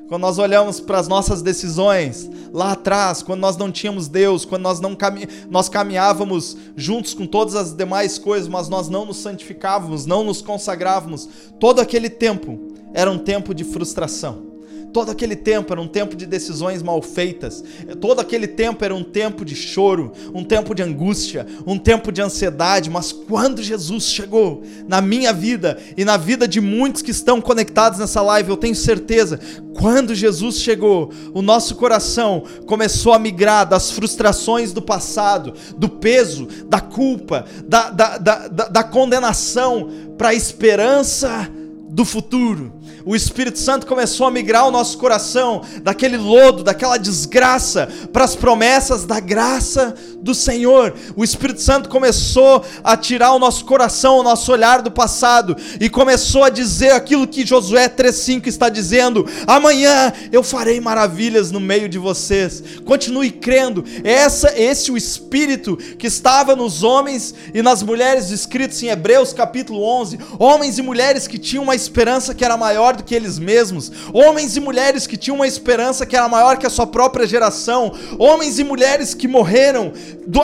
quando 0.07 0.23
nós 0.23 0.39
olhamos 0.39 0.81
para 0.81 0.99
as 0.99 1.09
nossas 1.09 1.43
decisões 1.43 2.31
lá 2.53 2.73
atrás, 2.73 3.23
quando 3.23 3.41
nós 3.41 3.57
não 3.57 3.73
tínhamos 3.73 4.07
Deus, 4.07 4.45
quando 4.45 4.63
nós 4.63 4.79
não 4.79 4.95
cami 4.95 5.27
nós 5.51 5.69
caminhávamos 5.69 6.57
juntos 6.77 7.15
com 7.15 7.27
todas 7.27 7.55
as 7.55 7.73
demais 7.73 8.19
coisas, 8.19 8.47
mas 8.47 8.69
nós 8.69 8.89
não 8.89 9.07
nos 9.07 9.17
santificávamos, 9.17 10.05
não 10.05 10.23
nos 10.23 10.43
consagrávamos, 10.43 11.29
todo 11.59 11.81
aquele 11.81 12.11
tempo 12.11 12.73
era 12.93 13.11
um 13.11 13.19
tempo 13.19 13.55
de 13.55 13.65
frustração 13.65 14.54
Todo 14.95 15.11
aquele 15.11 15.35
tempo 15.35 15.73
era 15.73 15.83
um 15.83 15.89
tempo 15.89 16.15
de 16.15 16.25
decisões 16.25 16.81
mal 16.81 17.03
feitas. 17.03 17.65
Todo 18.01 18.21
aquele 18.21 18.47
tempo 18.47 18.85
era 18.85 18.95
um 18.95 19.03
tempo 19.03 19.45
de 19.45 19.57
choro, 19.57 20.13
um 20.33 20.45
tempo 20.45 20.73
de 20.73 20.85
angústia, 20.85 21.45
um 21.67 21.77
tempo 21.77 22.13
de 22.13 22.23
ansiedade. 22.23 22.89
Mas 22.89 23.11
quando 23.11 23.61
Jesus 23.61 24.05
chegou 24.05 24.63
na 24.87 25.01
minha 25.01 25.33
vida 25.33 25.77
e 25.97 26.05
na 26.05 26.17
vida 26.17 26.47
de 26.47 26.61
muitos 26.61 27.03
que 27.03 27.11
estão 27.11 27.41
conectados 27.41 27.99
nessa 27.99 28.23
live, 28.23 28.51
eu 28.51 28.57
tenho 28.57 28.77
certeza, 28.77 29.41
quando 29.77 30.15
Jesus 30.15 30.61
chegou, 30.61 31.11
o 31.33 31.43
nosso 31.43 31.75
coração 31.75 32.45
começou 32.65 33.13
a 33.13 33.19
migrar 33.19 33.69
das 33.69 33.91
frustrações 33.91 34.73
do 34.73 34.81
passado, 34.81 35.55
do 35.77 35.89
peso, 35.89 36.47
da 36.69 36.81
culpa, 36.81 37.47
da, 37.67 37.91
da, 37.91 38.17
da, 38.17 38.47
da, 38.47 38.69
da 38.69 38.85
condenação, 38.85 39.91
para 40.17 40.29
a 40.29 40.35
esperança 40.35 41.51
do 41.91 42.05
futuro 42.05 42.74
o 43.05 43.15
Espírito 43.15 43.59
Santo 43.59 43.87
começou 43.87 44.27
a 44.27 44.31
migrar 44.31 44.67
o 44.67 44.71
nosso 44.71 44.97
coração 44.97 45.63
daquele 45.83 46.17
lodo, 46.17 46.65
daquela 46.65 46.97
desgraça, 46.97 47.89
para 48.13 48.25
as 48.25 48.35
promessas 48.35 49.05
da 49.05 49.21
graça 49.21 49.95
do 50.21 50.35
Senhor. 50.35 50.95
O 51.15 51.23
Espírito 51.23 51.61
Santo 51.61 51.89
começou 51.89 52.65
a 52.83 52.97
tirar 52.97 53.33
o 53.33 53.39
nosso 53.39 53.67
coração, 53.67 54.19
o 54.19 54.23
nosso 54.23 54.51
olhar 54.51 54.81
do 54.81 54.91
passado 54.91 55.55
e 55.79 55.91
começou 55.91 56.45
a 56.45 56.49
dizer 56.49 56.93
aquilo 56.93 57.27
que 57.27 57.45
Josué 57.45 57.89
3:5 57.89 58.49
está 58.49 58.71
dizendo: 58.71 59.27
"Amanhã 59.47 60.13
eu 60.33 60.43
farei 60.43 60.81
maravilhas 60.81 61.51
no 61.51 61.61
meio 61.61 61.89
de 61.89 61.99
vocês". 61.99 62.63
Continue 62.87 63.31
crendo. 63.31 63.85
Essa 64.03 64.59
esse 64.59 64.91
o 64.91 64.97
espírito 64.97 65.77
que 65.77 66.07
estava 66.07 66.57
nos 66.57 66.83
homens 66.83 67.35
e 67.53 67.61
nas 67.61 67.83
mulheres 67.83 68.29
descritos 68.29 68.83
em 68.83 68.89
Hebreus 68.89 69.35
capítulo 69.35 69.83
11, 69.83 70.19
homens 70.39 70.79
e 70.79 70.83
mulheres 70.83 71.27
que 71.27 71.39
tinham 71.39 71.65
uma 71.65 71.75
esperança 71.75 72.35
que 72.35 72.45
era 72.45 72.57
maior 72.57 72.94
do 72.97 73.05
que 73.05 73.15
eles 73.15 73.39
mesmos, 73.39 73.91
homens 74.13 74.57
e 74.57 74.61
mulheres 74.61 75.07
que 75.07 75.17
tinham 75.17 75.37
uma 75.37 75.47
esperança 75.47 76.07
que 76.07 76.17
era 76.17 76.29
maior 76.29 76.57
que 76.57 76.67
a 76.67 76.71
sua 76.71 76.87
própria 76.87 77.27
geração, 77.27 77.93
homens 78.19 78.59
e 78.59 78.65
mulheres 78.65 79.15
que 79.15 79.29
morreram, 79.29 79.93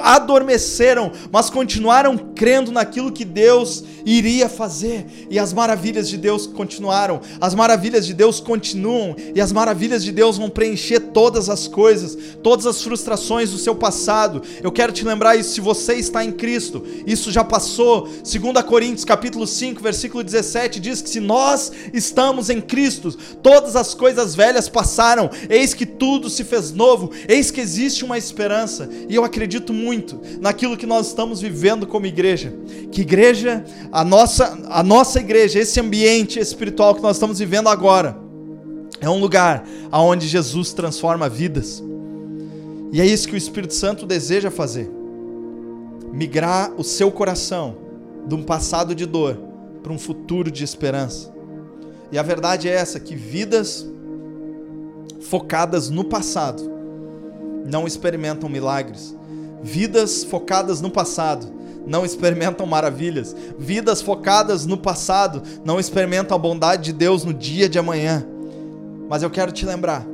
adormeceram, 0.02 1.12
mas 1.30 1.50
continuaram 1.50 2.16
crendo 2.16 2.70
naquilo 2.72 3.12
que 3.12 3.24
Deus 3.24 3.84
iria 4.04 4.48
fazer, 4.48 5.06
e 5.28 5.38
as 5.38 5.52
maravilhas 5.52 6.08
de 6.08 6.16
Deus 6.16 6.46
continuaram, 6.46 7.20
as 7.40 7.54
maravilhas 7.54 8.06
de 8.06 8.14
Deus 8.14 8.40
continuam, 8.40 9.14
e 9.34 9.40
as 9.40 9.52
maravilhas 9.52 10.02
de 10.02 10.12
Deus 10.12 10.38
vão 10.38 10.48
preencher 10.48 11.00
todas 11.00 11.48
as 11.48 11.68
coisas, 11.68 12.16
todas 12.42 12.66
as 12.66 12.82
frustrações 12.82 13.50
do 13.50 13.58
seu 13.58 13.74
passado. 13.74 14.42
Eu 14.62 14.72
quero 14.72 14.92
te 14.92 15.04
lembrar 15.04 15.36
isso, 15.36 15.50
se 15.50 15.60
você 15.60 15.94
está 15.94 16.24
em 16.24 16.32
Cristo, 16.32 16.82
isso 17.06 17.30
já 17.30 17.44
passou. 17.44 18.08
2 18.08 18.64
Coríntios 18.66 19.04
capítulo 19.04 19.46
5, 19.46 19.82
versículo 19.82 20.24
17 20.24 20.80
diz 20.80 21.02
que 21.02 21.10
se 21.10 21.20
nós 21.20 21.70
estamos 21.92 22.39
em 22.48 22.60
Cristo, 22.60 23.12
todas 23.42 23.76
as 23.76 23.92
coisas 23.92 24.34
velhas 24.34 24.68
passaram, 24.68 25.28
eis 25.48 25.74
que 25.74 25.84
tudo 25.84 26.30
se 26.30 26.44
fez 26.44 26.72
novo, 26.72 27.10
eis 27.28 27.50
que 27.50 27.60
existe 27.60 28.04
uma 28.04 28.16
esperança, 28.16 28.88
e 29.08 29.14
eu 29.14 29.24
acredito 29.24 29.72
muito 29.72 30.20
naquilo 30.40 30.76
que 30.76 30.86
nós 30.86 31.08
estamos 31.08 31.40
vivendo 31.40 31.86
como 31.86 32.06
igreja. 32.06 32.54
Que 32.90 33.02
igreja 33.02 33.64
a 33.92 34.04
nossa, 34.04 34.58
a 34.68 34.82
nossa 34.82 35.20
igreja, 35.20 35.58
esse 35.58 35.78
ambiente 35.80 36.38
espiritual 36.38 36.94
que 36.94 37.02
nós 37.02 37.16
estamos 37.16 37.38
vivendo 37.38 37.68
agora, 37.68 38.16
é 39.00 39.08
um 39.08 39.18
lugar 39.18 39.66
onde 39.92 40.28
Jesus 40.28 40.72
transforma 40.72 41.28
vidas. 41.28 41.82
E 42.92 43.00
é 43.00 43.06
isso 43.06 43.28
que 43.28 43.34
o 43.34 43.38
Espírito 43.38 43.74
Santo 43.74 44.06
deseja 44.06 44.50
fazer: 44.50 44.90
migrar 46.12 46.72
o 46.76 46.84
seu 46.84 47.10
coração 47.10 47.76
de 48.26 48.34
um 48.34 48.42
passado 48.42 48.94
de 48.94 49.06
dor 49.06 49.38
para 49.82 49.92
um 49.92 49.98
futuro 49.98 50.50
de 50.50 50.62
esperança. 50.62 51.32
E 52.12 52.18
a 52.18 52.22
verdade 52.22 52.68
é 52.68 52.72
essa: 52.72 52.98
que 52.98 53.14
vidas 53.14 53.86
focadas 55.20 55.90
no 55.90 56.04
passado 56.04 56.62
não 57.66 57.86
experimentam 57.86 58.48
milagres. 58.48 59.16
Vidas 59.62 60.24
focadas 60.24 60.80
no 60.80 60.90
passado 60.90 61.46
não 61.86 62.04
experimentam 62.04 62.66
maravilhas. 62.66 63.34
Vidas 63.58 64.02
focadas 64.02 64.66
no 64.66 64.76
passado 64.76 65.42
não 65.64 65.78
experimentam 65.78 66.36
a 66.36 66.40
bondade 66.40 66.84
de 66.84 66.92
Deus 66.92 67.24
no 67.24 67.32
dia 67.32 67.68
de 67.68 67.78
amanhã. 67.78 68.26
Mas 69.08 69.22
eu 69.22 69.30
quero 69.30 69.52
te 69.52 69.64
lembrar 69.64 70.06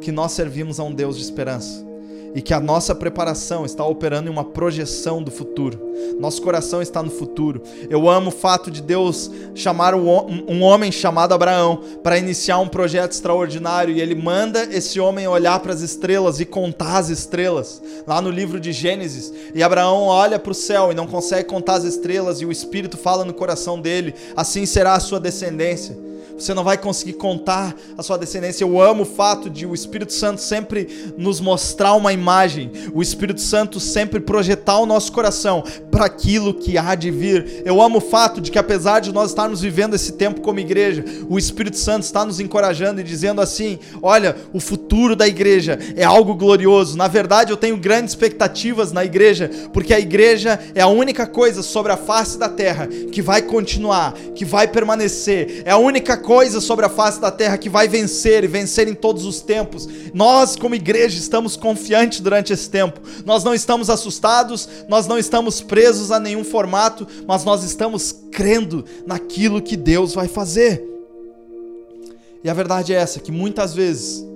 que 0.00 0.10
nós 0.10 0.32
servimos 0.32 0.80
a 0.80 0.84
um 0.84 0.92
Deus 0.92 1.16
de 1.16 1.22
esperança 1.22 1.85
e 2.34 2.42
que 2.42 2.52
a 2.52 2.60
nossa 2.60 2.94
preparação 2.94 3.64
está 3.64 3.84
operando 3.84 4.28
em 4.28 4.32
uma 4.32 4.44
projeção 4.44 5.22
do 5.22 5.30
futuro. 5.30 5.80
Nosso 6.18 6.42
coração 6.42 6.82
está 6.82 7.02
no 7.02 7.10
futuro. 7.10 7.62
Eu 7.88 8.08
amo 8.08 8.28
o 8.28 8.32
fato 8.32 8.70
de 8.70 8.82
Deus 8.82 9.30
chamar 9.54 9.94
um 9.94 10.62
homem 10.62 10.92
chamado 10.92 11.32
Abraão 11.32 11.80
para 12.02 12.18
iniciar 12.18 12.58
um 12.58 12.68
projeto 12.68 13.12
extraordinário 13.12 13.94
e 13.94 14.00
ele 14.00 14.14
manda 14.14 14.64
esse 14.64 15.00
homem 15.00 15.26
olhar 15.26 15.60
para 15.60 15.72
as 15.72 15.80
estrelas 15.80 16.40
e 16.40 16.44
contar 16.44 16.98
as 16.98 17.08
estrelas, 17.08 17.82
lá 18.06 18.20
no 18.20 18.30
livro 18.30 18.60
de 18.60 18.72
Gênesis. 18.72 19.32
E 19.54 19.62
Abraão 19.62 20.02
olha 20.04 20.38
para 20.38 20.52
o 20.52 20.54
céu 20.54 20.92
e 20.92 20.94
não 20.94 21.06
consegue 21.06 21.48
contar 21.48 21.74
as 21.74 21.84
estrelas, 21.84 22.40
e 22.40 22.46
o 22.46 22.52
Espírito 22.52 22.96
fala 22.96 23.24
no 23.24 23.34
coração 23.34 23.80
dele: 23.80 24.14
assim 24.36 24.66
será 24.66 24.94
a 24.94 25.00
sua 25.00 25.20
descendência 25.20 25.96
você 26.38 26.52
não 26.52 26.62
vai 26.62 26.76
conseguir 26.76 27.14
contar 27.14 27.74
a 27.96 28.02
sua 28.02 28.18
descendência. 28.18 28.64
Eu 28.64 28.80
amo 28.80 29.02
o 29.02 29.06
fato 29.06 29.48
de 29.48 29.66
o 29.66 29.74
Espírito 29.74 30.12
Santo 30.12 30.40
sempre 30.40 31.12
nos 31.16 31.40
mostrar 31.40 31.94
uma 31.94 32.12
imagem, 32.12 32.70
o 32.92 33.00
Espírito 33.00 33.40
Santo 33.40 33.80
sempre 33.80 34.20
projetar 34.20 34.78
o 34.78 34.86
nosso 34.86 35.12
coração 35.12 35.64
para 35.90 36.04
aquilo 36.04 36.54
que 36.54 36.76
há 36.76 36.94
de 36.94 37.10
vir. 37.10 37.62
Eu 37.64 37.80
amo 37.80 37.98
o 37.98 38.00
fato 38.00 38.40
de 38.40 38.50
que, 38.50 38.58
apesar 38.58 39.00
de 39.00 39.12
nós 39.12 39.30
estarmos 39.30 39.60
vivendo 39.60 39.94
esse 39.94 40.12
tempo 40.12 40.40
como 40.40 40.60
igreja, 40.60 41.04
o 41.28 41.38
Espírito 41.38 41.78
Santo 41.78 42.02
está 42.02 42.24
nos 42.24 42.38
encorajando 42.38 43.00
e 43.00 43.04
dizendo 43.04 43.40
assim: 43.40 43.78
olha, 44.02 44.36
o 44.52 44.60
futuro 44.60 45.16
da 45.16 45.26
igreja 45.26 45.78
é 45.96 46.04
algo 46.04 46.34
glorioso. 46.34 46.96
Na 46.96 47.08
verdade, 47.08 47.50
eu 47.50 47.56
tenho 47.56 47.76
grandes 47.76 48.12
expectativas 48.12 48.92
na 48.92 49.04
igreja, 49.04 49.50
porque 49.72 49.94
a 49.94 50.00
igreja 50.00 50.58
é 50.74 50.80
a 50.80 50.88
única 50.88 51.26
coisa 51.26 51.62
sobre 51.62 51.92
a 51.92 51.96
face 51.96 52.38
da 52.38 52.48
terra 52.48 52.86
que 52.86 53.22
vai 53.22 53.42
continuar, 53.42 54.12
que 54.34 54.44
vai 54.44 54.68
permanecer, 54.68 55.62
é 55.64 55.70
a 55.70 55.78
única 55.78 56.16
coisa 56.26 56.60
sobre 56.60 56.84
a 56.84 56.88
face 56.88 57.20
da 57.20 57.30
terra 57.30 57.56
que 57.56 57.70
vai 57.70 57.86
vencer 57.86 58.42
e 58.42 58.48
vencer 58.48 58.88
em 58.88 58.94
todos 58.94 59.24
os 59.24 59.40
tempos. 59.40 59.88
Nós, 60.12 60.56
como 60.56 60.74
igreja, 60.74 61.16
estamos 61.16 61.56
confiantes 61.56 62.18
durante 62.18 62.52
esse 62.52 62.68
tempo. 62.68 63.00
Nós 63.24 63.44
não 63.44 63.54
estamos 63.54 63.88
assustados, 63.88 64.68
nós 64.88 65.06
não 65.06 65.16
estamos 65.16 65.60
presos 65.60 66.10
a 66.10 66.18
nenhum 66.18 66.42
formato, 66.42 67.06
mas 67.28 67.44
nós 67.44 67.62
estamos 67.62 68.12
crendo 68.32 68.84
naquilo 69.06 69.62
que 69.62 69.76
Deus 69.76 70.14
vai 70.14 70.26
fazer. 70.26 70.84
E 72.42 72.50
a 72.50 72.54
verdade 72.54 72.92
é 72.92 72.96
essa, 72.96 73.20
que 73.20 73.30
muitas 73.30 73.72
vezes 73.72 74.26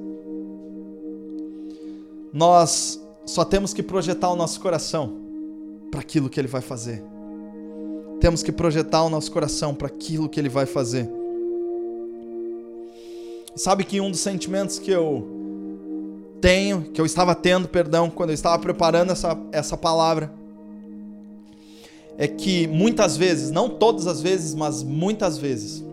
nós 2.32 3.00
só 3.26 3.44
temos 3.44 3.74
que 3.74 3.82
projetar 3.82 4.30
o 4.30 4.36
nosso 4.36 4.60
coração 4.60 5.18
para 5.90 5.98
aquilo 5.98 6.30
que 6.30 6.38
ele 6.38 6.46
vai 6.46 6.60
fazer. 6.60 7.02
Temos 8.20 8.44
que 8.44 8.52
projetar 8.52 9.02
o 9.02 9.10
nosso 9.10 9.32
coração 9.32 9.74
para 9.74 9.88
aquilo 9.88 10.28
que 10.28 10.38
ele 10.38 10.48
vai 10.48 10.66
fazer. 10.66 11.19
Sabe 13.54 13.84
que 13.84 14.00
um 14.00 14.10
dos 14.10 14.20
sentimentos 14.20 14.78
que 14.78 14.90
eu 14.90 15.26
tenho, 16.40 16.82
que 16.82 17.00
eu 17.00 17.04
estava 17.04 17.34
tendo, 17.34 17.68
perdão, 17.68 18.08
quando 18.08 18.30
eu 18.30 18.34
estava 18.34 18.58
preparando 18.58 19.12
essa, 19.12 19.36
essa 19.52 19.76
palavra, 19.76 20.32
é 22.16 22.28
que 22.28 22.66
muitas 22.66 23.16
vezes, 23.16 23.50
não 23.50 23.68
todas 23.68 24.06
as 24.06 24.20
vezes, 24.20 24.54
mas 24.54 24.82
muitas 24.82 25.38
vezes, 25.38 25.84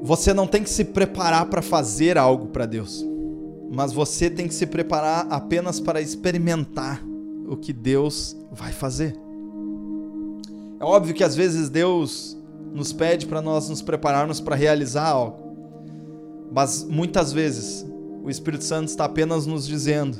você 0.00 0.32
não 0.32 0.46
tem 0.46 0.62
que 0.62 0.70
se 0.70 0.84
preparar 0.84 1.46
para 1.46 1.60
fazer 1.60 2.16
algo 2.16 2.46
para 2.46 2.64
Deus, 2.64 3.04
mas 3.70 3.92
você 3.92 4.30
tem 4.30 4.48
que 4.48 4.54
se 4.54 4.66
preparar 4.66 5.26
apenas 5.28 5.80
para 5.80 6.00
experimentar 6.00 7.04
o 7.46 7.56
que 7.56 7.72
Deus 7.72 8.36
vai 8.50 8.72
fazer. 8.72 9.14
É 10.80 10.84
óbvio 10.84 11.14
que 11.14 11.24
às 11.24 11.34
vezes 11.34 11.68
Deus 11.68 12.37
nos 12.72 12.92
pede 12.92 13.26
para 13.26 13.42
nós 13.42 13.68
nos 13.68 13.82
prepararmos 13.82 14.40
para 14.40 14.56
realizar 14.56 15.06
algo. 15.06 15.48
Mas 16.50 16.84
muitas 16.84 17.32
vezes 17.32 17.86
o 18.22 18.30
Espírito 18.30 18.64
Santo 18.64 18.88
está 18.88 19.04
apenas 19.04 19.46
nos 19.46 19.66
dizendo: 19.66 20.16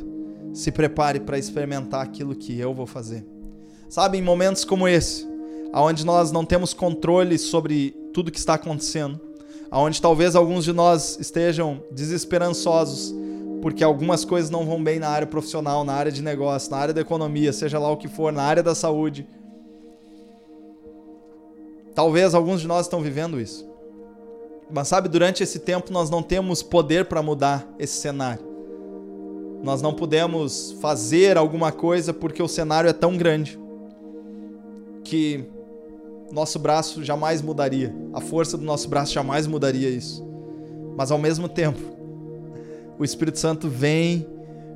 se 0.52 0.70
prepare 0.70 1.20
para 1.20 1.38
experimentar 1.38 2.02
aquilo 2.02 2.34
que 2.34 2.58
eu 2.58 2.74
vou 2.74 2.86
fazer. 2.86 3.26
Sabe, 3.88 4.18
em 4.18 4.22
momentos 4.22 4.64
como 4.64 4.86
esse, 4.86 5.26
onde 5.74 6.04
nós 6.04 6.30
não 6.30 6.44
temos 6.44 6.74
controle 6.74 7.38
sobre 7.38 7.96
tudo 8.12 8.30
que 8.30 8.38
está 8.38 8.54
acontecendo, 8.54 9.18
onde 9.72 10.00
talvez 10.00 10.36
alguns 10.36 10.64
de 10.64 10.72
nós 10.72 11.18
estejam 11.18 11.82
desesperançosos 11.90 13.14
porque 13.60 13.82
algumas 13.82 14.24
coisas 14.24 14.50
não 14.50 14.64
vão 14.64 14.82
bem 14.82 14.98
na 14.98 15.08
área 15.08 15.26
profissional, 15.26 15.84
na 15.84 15.92
área 15.92 16.12
de 16.12 16.22
negócio, 16.22 16.70
na 16.70 16.76
área 16.76 16.94
da 16.94 17.00
economia, 17.00 17.52
seja 17.52 17.78
lá 17.78 17.90
o 17.90 17.96
que 17.96 18.08
for, 18.08 18.32
na 18.32 18.42
área 18.42 18.62
da 18.62 18.74
saúde 18.74 19.26
Talvez 21.98 22.32
alguns 22.32 22.60
de 22.60 22.68
nós 22.68 22.86
estão 22.86 23.00
vivendo 23.00 23.40
isso. 23.40 23.68
Mas 24.70 24.86
sabe, 24.86 25.08
durante 25.08 25.42
esse 25.42 25.58
tempo 25.58 25.92
nós 25.92 26.08
não 26.08 26.22
temos 26.22 26.62
poder 26.62 27.06
para 27.06 27.20
mudar 27.24 27.68
esse 27.76 28.00
cenário. 28.00 28.46
Nós 29.64 29.82
não 29.82 29.92
podemos 29.92 30.76
fazer 30.80 31.36
alguma 31.36 31.72
coisa 31.72 32.14
porque 32.14 32.40
o 32.40 32.46
cenário 32.46 32.88
é 32.88 32.92
tão 32.92 33.16
grande 33.16 33.58
que 35.02 35.44
Nosso 36.30 36.60
braço 36.60 37.02
jamais 37.02 37.42
mudaria. 37.42 37.92
A 38.12 38.20
força 38.20 38.56
do 38.56 38.62
nosso 38.64 38.88
braço 38.88 39.12
jamais 39.12 39.48
mudaria 39.48 39.90
isso. 39.90 40.24
Mas 40.96 41.10
ao 41.10 41.18
mesmo 41.18 41.48
tempo, 41.48 41.80
o 42.96 43.04
Espírito 43.04 43.40
Santo 43.40 43.68
vem 43.68 44.24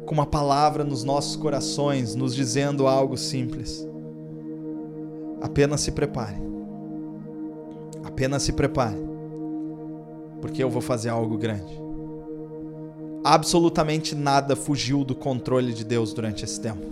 com 0.07 0.13
uma 0.13 0.27
palavra 0.27 0.83
nos 0.83 1.05
nossos 1.05 1.37
corações, 1.37 2.17
nos 2.17 2.35
dizendo 2.35 2.89
algo 2.89 3.17
simples. 3.17 3.87
Apenas 5.41 5.83
se 5.83 5.93
prepare. 5.93 6.52
Apenas 8.23 8.45
se 8.45 8.53
prepare. 8.53 8.95
Porque 10.41 10.63
eu 10.63 10.71
vou 10.71 10.81
fazer 10.81 11.09
algo 11.09 11.37
grande. 11.37 11.77
Absolutamente 13.25 14.15
nada 14.15 14.55
fugiu 14.55 15.03
do 15.03 15.13
controle 15.13 15.73
de 15.73 15.85
Deus 15.85 16.13
durante 16.13 16.45
esse 16.45 16.61
tempo. 16.61 16.87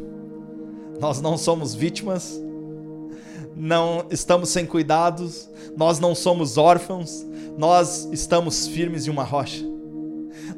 Nós 0.98 1.20
não 1.20 1.38
somos 1.38 1.72
vítimas, 1.72 2.36
não 3.54 4.06
estamos 4.10 4.48
sem 4.48 4.66
cuidados, 4.66 5.48
nós 5.76 6.00
não 6.00 6.16
somos 6.16 6.58
órfãos, 6.58 7.24
nós 7.56 8.08
estamos 8.10 8.66
firmes 8.66 9.06
em 9.06 9.10
uma 9.10 9.22
rocha. 9.22 9.64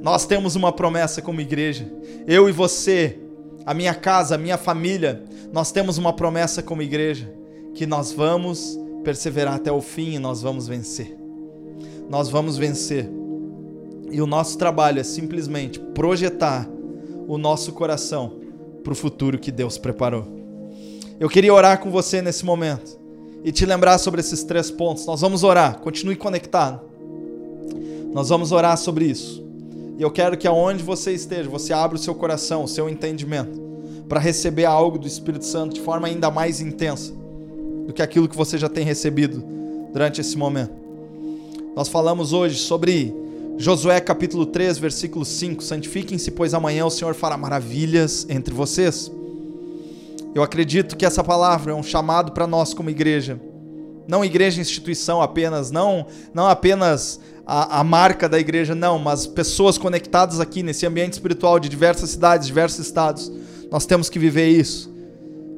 Nós 0.01 0.25
temos 0.25 0.57
uma 0.57 0.73
promessa 0.73 1.21
como 1.21 1.43
igreja. 1.43 1.87
Eu 2.27 2.49
e 2.49 2.53
você, 2.53 3.21
a 3.67 3.75
minha 3.75 3.95
casa, 3.95 4.37
a 4.37 4.39
minha 4.39 4.57
família, 4.57 5.23
nós 5.53 5.71
temos 5.71 5.99
uma 5.99 6.15
promessa 6.15 6.63
como 6.63 6.81
igreja 6.81 7.31
que 7.75 7.85
nós 7.85 8.11
vamos 8.11 8.81
perseverar 9.03 9.55
até 9.55 9.71
o 9.71 9.81
fim 9.81 10.15
e 10.15 10.19
nós 10.19 10.43
vamos 10.43 10.67
vencer. 10.67 11.17
Nós 12.09 12.29
vamos 12.29 12.57
vencer. 12.57 13.11
E 14.11 14.21
o 14.21 14.27
nosso 14.27 14.59
trabalho 14.59 15.01
é 15.01 15.03
simplesmente 15.03 15.79
projetar 15.79 16.69
o 17.27 17.39
nosso 17.39 17.73
coração 17.73 18.41
para 18.83 18.93
o 18.93 18.97
futuro 18.97 19.39
que 19.39 19.51
Deus 19.51 19.79
preparou. 19.79 20.27
Eu 21.19 21.29
queria 21.29 21.55
orar 21.55 21.79
com 21.79 21.91
você 21.91 22.21
nesse 22.21 22.45
momento 22.45 22.99
e 23.45 23.53
te 23.53 23.65
lembrar 23.65 23.99
sobre 23.99 24.21
esses 24.21 24.43
três 24.43 24.71
pontos. 24.71 25.07
Nós 25.07 25.21
vamos 25.21 25.43
orar, 25.45 25.79
continue 25.79 26.17
conectado. 26.17 26.81
Nós 28.13 28.29
vamos 28.29 28.53
orar 28.53 28.77
sobre 28.77 29.07
isso. 29.07 29.43
E 29.99 30.03
eu 30.03 30.11
quero 30.11 30.37
que 30.37 30.47
aonde 30.47 30.83
você 30.83 31.13
esteja, 31.13 31.49
você 31.49 31.73
abra 31.73 31.97
o 31.97 32.01
seu 32.01 32.15
coração, 32.15 32.65
o 32.65 32.69
seu 32.69 32.89
entendimento, 32.89 33.61
para 34.09 34.21
receber 34.21 34.65
algo 34.65 34.99
do 34.99 35.07
Espírito 35.07 35.45
Santo 35.45 35.75
de 35.75 35.81
forma 35.81 36.09
ainda 36.09 36.31
mais 36.31 36.61
intensa 36.61 37.22
do 37.87 37.93
que 37.93 38.03
aquilo 38.03 38.29
que 38.29 38.37
você 38.37 38.59
já 38.59 38.69
tem 38.69 38.85
recebido 38.85 39.43
durante 39.93 40.21
esse 40.21 40.37
momento. 40.37 40.73
Nós 41.75 41.89
falamos 41.89 42.33
hoje 42.33 42.59
sobre 42.59 43.15
Josué 43.59 44.01
capítulo 44.01 44.47
3, 44.47 44.79
versículo 44.79 45.25
5: 45.25 45.63
Santifiquem-se, 45.63 46.31
pois 46.31 46.55
amanhã 46.55 46.85
o 46.85 46.91
Senhor 46.91 47.15
fará 47.15 47.37
maravilhas 47.37 48.27
entre 48.29 48.55
vocês. 48.55 49.11
Eu 50.35 50.43
acredito 50.43 50.97
que 50.97 51.05
essa 51.05 51.23
palavra 51.23 51.73
é 51.73 51.75
um 51.75 51.83
chamado 51.83 52.33
para 52.33 52.47
nós 52.47 52.73
como 52.73 52.89
igreja. 52.89 53.39
Não 54.09 54.25
igreja 54.25 54.61
instituição 54.61 55.21
apenas, 55.21 55.71
não, 55.71 56.07
não 56.35 56.47
apenas 56.47 57.21
a, 57.47 57.81
a, 57.81 57.85
marca 57.85 58.29
da 58.29 58.39
igreja, 58.39 58.75
não, 58.75 58.99
mas 58.99 59.27
pessoas 59.27 59.79
conectadas 59.79 60.41
aqui 60.41 60.63
nesse 60.63 60.87
ambiente 60.87 61.13
espiritual 61.13 61.61
de 61.61 61.69
diversas 61.69 62.11
cidades, 62.11 62.47
diversos 62.47 62.85
estados. 62.85 63.31
Nós 63.71 63.87
temos 63.87 64.09
que 64.09 64.19
viver 64.19 64.49
isso. 64.49 64.93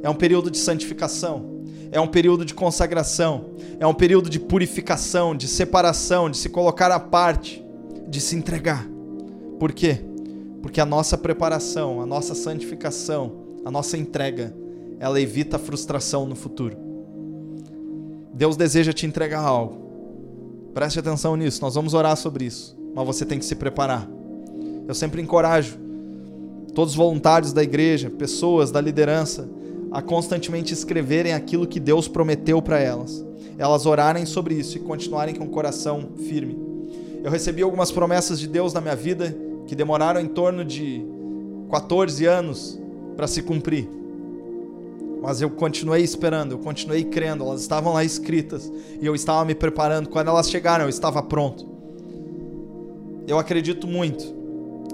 É 0.02 0.10
um 0.10 0.14
período 0.14 0.50
de 0.50 0.58
santificação, 0.58 1.53
é 1.94 2.00
um 2.00 2.08
período 2.08 2.44
de 2.44 2.52
consagração, 2.52 3.50
é 3.78 3.86
um 3.86 3.94
período 3.94 4.28
de 4.28 4.40
purificação, 4.40 5.32
de 5.32 5.46
separação, 5.46 6.28
de 6.28 6.36
se 6.36 6.48
colocar 6.48 6.90
à 6.90 6.98
parte, 6.98 7.64
de 8.08 8.20
se 8.20 8.34
entregar. 8.34 8.84
Por 9.60 9.72
quê? 9.72 10.00
Porque 10.60 10.80
a 10.80 10.84
nossa 10.84 11.16
preparação, 11.16 12.02
a 12.02 12.06
nossa 12.06 12.34
santificação, 12.34 13.32
a 13.64 13.70
nossa 13.70 13.96
entrega 13.96 14.52
ela 14.98 15.20
evita 15.20 15.54
a 15.54 15.58
frustração 15.58 16.26
no 16.26 16.34
futuro. 16.34 16.76
Deus 18.32 18.56
deseja 18.56 18.92
te 18.92 19.06
entregar 19.06 19.40
algo. 19.40 20.72
Preste 20.74 20.98
atenção 20.98 21.36
nisso, 21.36 21.62
nós 21.62 21.76
vamos 21.76 21.94
orar 21.94 22.16
sobre 22.16 22.44
isso, 22.44 22.76
mas 22.92 23.06
você 23.06 23.24
tem 23.24 23.38
que 23.38 23.44
se 23.44 23.54
preparar. 23.54 24.08
Eu 24.88 24.94
sempre 24.96 25.22
encorajo 25.22 25.78
todos 26.74 26.94
os 26.94 26.96
voluntários 26.96 27.52
da 27.52 27.62
igreja, 27.62 28.10
pessoas 28.10 28.72
da 28.72 28.80
liderança, 28.80 29.48
a 29.94 30.02
constantemente 30.02 30.74
escreverem 30.74 31.32
aquilo 31.32 31.66
que 31.66 31.80
Deus 31.80 32.06
prometeu 32.06 32.60
para 32.60 32.78
elas. 32.78 33.24
Elas 33.56 33.86
orarem 33.86 34.26
sobre 34.26 34.54
isso 34.54 34.76
e 34.76 34.80
continuarem 34.80 35.34
com 35.34 35.44
o 35.44 35.48
coração 35.48 36.10
firme. 36.28 36.58
Eu 37.22 37.30
recebi 37.30 37.62
algumas 37.62 37.90
promessas 37.90 38.38
de 38.38 38.46
Deus 38.46 38.74
na 38.74 38.80
minha 38.80 38.96
vida 38.96 39.34
que 39.66 39.74
demoraram 39.74 40.20
em 40.20 40.28
torno 40.28 40.62
de 40.64 41.02
14 41.70 42.26
anos 42.26 42.78
para 43.16 43.26
se 43.26 43.42
cumprir 43.42 43.88
mas 45.24 45.40
eu 45.40 45.48
continuei 45.48 46.02
esperando, 46.02 46.52
eu 46.52 46.58
continuei 46.58 47.02
crendo, 47.02 47.44
elas 47.44 47.62
estavam 47.62 47.94
lá 47.94 48.04
escritas 48.04 48.70
e 49.00 49.06
eu 49.06 49.14
estava 49.14 49.42
me 49.42 49.54
preparando. 49.54 50.10
Quando 50.10 50.28
elas 50.28 50.50
chegaram, 50.50 50.84
eu 50.84 50.90
estava 50.90 51.22
pronto. 51.22 51.66
Eu 53.26 53.38
acredito 53.38 53.86
muito 53.86 54.22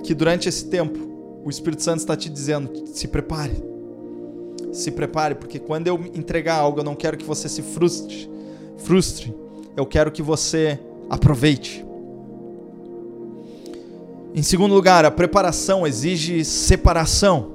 que 0.05 0.15
durante 0.15 0.49
esse 0.49 0.67
tempo 0.67 1.01
o 1.45 1.51
Espírito 1.51 1.83
Santo 1.83 1.99
está 1.99 2.17
te 2.17 2.31
dizendo: 2.31 2.87
se 2.95 3.09
prepare. 3.09 3.70
Se 4.73 4.91
prepare, 4.91 5.35
porque 5.35 5.59
quando 5.59 5.87
eu 5.87 6.01
entregar 6.15 6.57
algo, 6.57 6.81
eu 6.81 6.85
não 6.85 6.95
quero 6.95 7.17
que 7.17 7.25
você 7.25 7.49
se 7.49 7.63
frustre. 7.63 8.31
Frustre. 8.79 9.35
Eu 9.77 9.87
quero 9.87 10.11
que 10.13 10.23
você 10.23 10.79
aproveite. 11.09 11.85
Em 14.35 14.43
segundo 14.43 14.75
lugar, 14.75 15.05
a 15.05 15.11
preparação 15.11 15.87
exige 15.87 16.45
separação. 16.45 17.53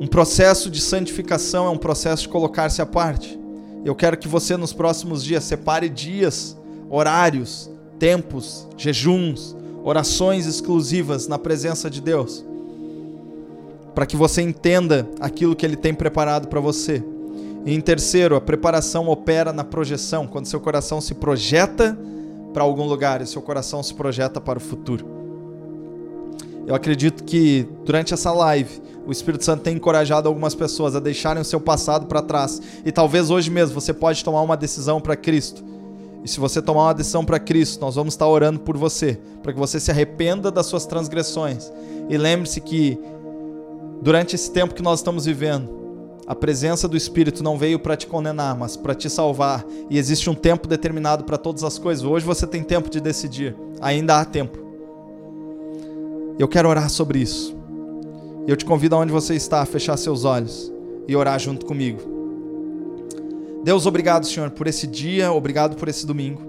Um 0.00 0.08
processo 0.08 0.68
de 0.68 0.80
santificação 0.80 1.66
é 1.66 1.70
um 1.70 1.78
processo 1.78 2.22
de 2.22 2.28
colocar-se 2.28 2.82
à 2.82 2.86
parte. 2.86 3.38
Eu 3.84 3.94
quero 3.94 4.16
que 4.16 4.26
você 4.26 4.56
nos 4.56 4.72
próximos 4.72 5.22
dias 5.22 5.44
separe 5.44 5.88
dias, 5.88 6.56
horários, 6.90 7.70
tempos, 7.98 8.66
jejuns, 8.76 9.54
orações 9.84 10.46
exclusivas 10.46 11.28
na 11.28 11.38
presença 11.38 11.88
de 11.88 12.00
Deus, 12.00 12.44
para 13.94 14.06
que 14.06 14.16
você 14.16 14.42
entenda 14.42 15.08
aquilo 15.20 15.54
que 15.54 15.64
Ele 15.64 15.76
tem 15.76 15.94
preparado 15.94 16.48
para 16.48 16.60
você. 16.60 17.02
E 17.64 17.74
em 17.74 17.80
terceiro, 17.80 18.36
a 18.36 18.40
preparação 18.40 19.08
opera 19.08 19.52
na 19.52 19.64
projeção, 19.64 20.26
quando 20.26 20.46
seu 20.46 20.60
coração 20.60 21.00
se 21.00 21.14
projeta 21.14 21.96
para 22.52 22.62
algum 22.62 22.86
lugar 22.86 23.22
e 23.22 23.26
seu 23.26 23.40
coração 23.40 23.82
se 23.82 23.94
projeta 23.94 24.40
para 24.40 24.58
o 24.58 24.60
futuro. 24.60 25.06
Eu 26.66 26.74
acredito 26.74 27.24
que 27.24 27.66
durante 27.84 28.14
essa 28.14 28.32
live 28.32 28.82
o 29.06 29.12
Espírito 29.12 29.44
Santo 29.44 29.62
tem 29.62 29.76
encorajado 29.76 30.28
algumas 30.28 30.54
pessoas 30.54 30.96
a 30.96 31.00
deixarem 31.00 31.40
o 31.40 31.44
seu 31.44 31.60
passado 31.60 32.06
para 32.06 32.22
trás. 32.22 32.60
E 32.84 32.90
talvez 32.90 33.30
hoje 33.30 33.50
mesmo 33.50 33.78
você 33.78 33.92
pode 33.92 34.24
tomar 34.24 34.40
uma 34.40 34.56
decisão 34.56 35.00
para 35.00 35.14
Cristo. 35.14 35.62
E 36.24 36.28
se 36.28 36.40
você 36.40 36.62
tomar 36.62 36.84
uma 36.84 36.94
decisão 36.94 37.22
para 37.22 37.38
Cristo, 37.38 37.82
nós 37.82 37.96
vamos 37.96 38.14
estar 38.14 38.26
orando 38.26 38.60
por 38.60 38.78
você, 38.78 39.18
para 39.42 39.52
que 39.52 39.58
você 39.58 39.78
se 39.78 39.90
arrependa 39.90 40.50
das 40.50 40.64
suas 40.64 40.86
transgressões. 40.86 41.70
E 42.08 42.16
lembre-se 42.16 42.62
que 42.62 42.98
durante 44.04 44.34
esse 44.34 44.50
tempo 44.50 44.74
que 44.74 44.82
nós 44.82 44.98
estamos 44.98 45.24
vivendo, 45.24 45.82
a 46.26 46.34
presença 46.34 46.86
do 46.86 46.94
Espírito 46.94 47.42
não 47.42 47.56
veio 47.56 47.78
para 47.78 47.96
te 47.96 48.06
condenar, 48.06 48.54
mas 48.54 48.76
para 48.76 48.94
te 48.94 49.08
salvar. 49.08 49.64
E 49.88 49.96
existe 49.96 50.28
um 50.28 50.34
tempo 50.34 50.68
determinado 50.68 51.24
para 51.24 51.38
todas 51.38 51.64
as 51.64 51.78
coisas. 51.78 52.04
Hoje 52.04 52.24
você 52.24 52.46
tem 52.46 52.62
tempo 52.62 52.90
de 52.90 53.00
decidir. 53.00 53.56
Ainda 53.80 54.20
há 54.20 54.24
tempo. 54.26 54.58
Eu 56.38 56.46
quero 56.46 56.68
orar 56.68 56.90
sobre 56.90 57.18
isso. 57.18 57.56
Eu 58.46 58.56
te 58.56 58.66
convido 58.66 58.94
aonde 58.94 59.10
você 59.10 59.34
está 59.34 59.62
a 59.62 59.66
fechar 59.66 59.96
seus 59.96 60.26
olhos 60.26 60.70
e 61.08 61.16
orar 61.16 61.38
junto 61.38 61.64
comigo. 61.64 62.00
Deus, 63.62 63.86
obrigado, 63.86 64.26
Senhor, 64.26 64.50
por 64.50 64.66
esse 64.66 64.86
dia, 64.86 65.32
obrigado 65.32 65.76
por 65.76 65.88
esse 65.88 66.06
domingo. 66.06 66.42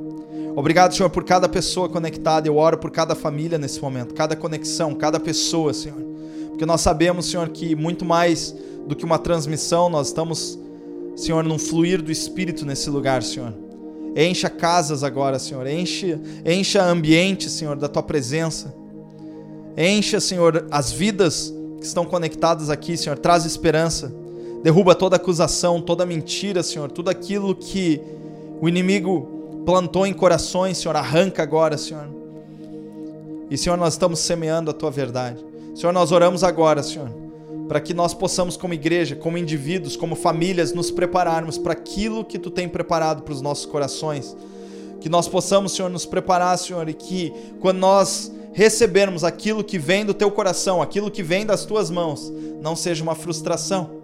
Obrigado, 0.58 0.94
Senhor, 0.94 1.10
por 1.10 1.24
cada 1.24 1.48
pessoa 1.48 1.88
conectada. 1.88 2.50
Eu 2.50 2.58
oro 2.58 2.78
por 2.78 2.92
cada 2.92 3.16
família 3.16 3.58
nesse 3.58 3.82
momento, 3.82 4.14
cada 4.14 4.36
conexão, 4.36 4.94
cada 4.94 5.22
pessoa, 5.22 5.74
Senhor. 5.74 6.15
Porque 6.56 6.66
nós 6.66 6.80
sabemos, 6.80 7.26
Senhor, 7.26 7.50
que 7.50 7.76
muito 7.76 8.06
mais 8.06 8.56
do 8.88 8.96
que 8.96 9.04
uma 9.04 9.20
transmissão, 9.20 9.90
nós 9.90 10.08
estamos, 10.08 10.58
Senhor, 11.14 11.44
num 11.44 11.60
fluir 11.60 12.02
do 12.02 12.10
Espírito 12.10 12.66
nesse 12.66 12.90
lugar, 12.90 13.22
Senhor. 13.24 13.54
Encha 14.16 14.50
casas 14.50 15.04
agora, 15.04 15.38
Senhor. 15.38 15.68
Enche, 15.68 16.18
encha 16.46 16.82
ambiente, 16.82 17.50
Senhor, 17.50 17.76
da 17.76 17.90
tua 17.90 18.02
presença. 18.02 18.74
Encha, 19.78 20.22
Senhor, 20.22 20.66
as 20.72 20.94
vidas 20.94 21.54
que 21.78 21.86
estão 21.86 22.06
conectadas 22.06 22.70
aqui, 22.70 22.96
Senhor. 22.96 23.18
Traz 23.18 23.44
esperança. 23.44 24.16
Derruba 24.64 24.96
toda 24.96 25.18
acusação, 25.18 25.82
toda 25.82 26.06
mentira, 26.06 26.64
Senhor. 26.64 26.90
Tudo 26.90 27.10
aquilo 27.10 27.54
que 27.54 28.00
o 28.62 28.70
inimigo 28.70 29.62
plantou 29.66 30.08
em 30.08 30.14
corações, 30.14 30.78
Senhor. 30.78 30.96
Arranca 30.96 31.44
agora, 31.44 31.78
Senhor. 31.78 32.08
E, 33.52 33.58
Senhor, 33.58 33.76
nós 33.76 33.96
estamos 33.96 34.20
semeando 34.20 34.72
a 34.72 34.74
tua 34.74 34.90
verdade. 34.90 35.44
Senhor, 35.76 35.92
nós 35.92 36.14
oramos 36.14 36.42
agora, 36.42 36.82
Senhor, 36.82 37.10
para 37.68 37.82
que 37.82 37.94
nós 37.94 38.14
possamos, 38.14 38.56
como 38.56 38.74
igreja, 38.74 39.14
como 39.14 39.38
indivíduos, 39.38 39.98
como 39.98 40.16
famílias, 40.16 40.72
nos 40.72 40.90
prepararmos 40.90 41.58
para 41.58 41.74
aquilo 41.74 42.24
que 42.24 42.40
tu 42.40 42.50
tem 42.50 42.70
preparado 42.70 43.24
para 43.24 43.34
os 43.34 43.42
nossos 43.42 43.66
corações. 43.66 44.38
Que 45.02 45.10
nós 45.10 45.28
possamos, 45.28 45.74
Senhor, 45.74 45.90
nos 45.90 46.06
preparar, 46.06 46.58
Senhor, 46.58 46.88
e 46.88 46.94
que 46.94 47.34
quando 47.60 47.78
nós 47.78 48.32
recebermos 48.54 49.26
aquilo 49.26 49.66
que 49.66 49.78
vem 49.78 50.06
do 50.06 50.14
teu 50.14 50.32
coração, 50.32 50.82
aquilo 50.82 51.12
que 51.12 51.22
vem 51.22 51.46
das 51.46 51.66
tuas 51.66 51.92
mãos, 51.92 52.32
não 52.62 52.74
seja 52.74 53.04
uma 53.04 53.14
frustração. 53.14 53.95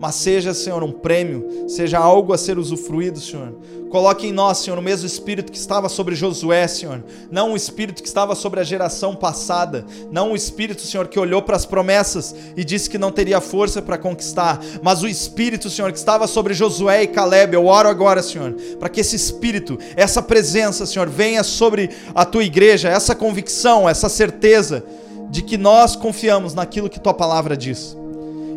Mas 0.00 0.14
seja, 0.14 0.54
Senhor, 0.54 0.82
um 0.82 0.92
prêmio, 0.92 1.68
seja 1.68 1.98
algo 1.98 2.32
a 2.32 2.38
ser 2.38 2.58
usufruído, 2.58 3.20
Senhor. 3.20 3.54
Coloque 3.90 4.26
em 4.26 4.32
nós, 4.32 4.58
Senhor, 4.58 4.78
o 4.78 4.82
mesmo 4.82 5.06
espírito 5.06 5.50
que 5.50 5.58
estava 5.58 5.88
sobre 5.88 6.14
Josué, 6.14 6.68
Senhor. 6.68 7.02
Não 7.30 7.52
o 7.52 7.56
espírito 7.56 8.02
que 8.02 8.08
estava 8.08 8.34
sobre 8.34 8.60
a 8.60 8.64
geração 8.64 9.16
passada. 9.16 9.84
Não 10.10 10.32
o 10.32 10.36
espírito, 10.36 10.82
Senhor, 10.82 11.08
que 11.08 11.18
olhou 11.18 11.40
para 11.40 11.56
as 11.56 11.64
promessas 11.64 12.34
e 12.56 12.64
disse 12.64 12.90
que 12.90 12.98
não 12.98 13.10
teria 13.10 13.40
força 13.40 13.80
para 13.80 13.96
conquistar. 13.96 14.60
Mas 14.82 15.02
o 15.02 15.08
espírito, 15.08 15.70
Senhor, 15.70 15.90
que 15.90 15.98
estava 15.98 16.26
sobre 16.26 16.54
Josué 16.54 17.04
e 17.04 17.08
Caleb. 17.08 17.54
Eu 17.54 17.66
oro 17.66 17.88
agora, 17.88 18.22
Senhor, 18.22 18.52
para 18.78 18.88
que 18.90 19.00
esse 19.00 19.16
espírito, 19.16 19.78
essa 19.96 20.20
presença, 20.20 20.84
Senhor, 20.84 21.08
venha 21.08 21.42
sobre 21.42 21.90
a 22.14 22.24
tua 22.24 22.44
igreja, 22.44 22.90
essa 22.90 23.14
convicção, 23.14 23.88
essa 23.88 24.08
certeza 24.08 24.84
de 25.30 25.42
que 25.42 25.56
nós 25.56 25.96
confiamos 25.96 26.54
naquilo 26.54 26.90
que 26.90 27.00
tua 27.00 27.14
palavra 27.14 27.56
diz. 27.56 27.96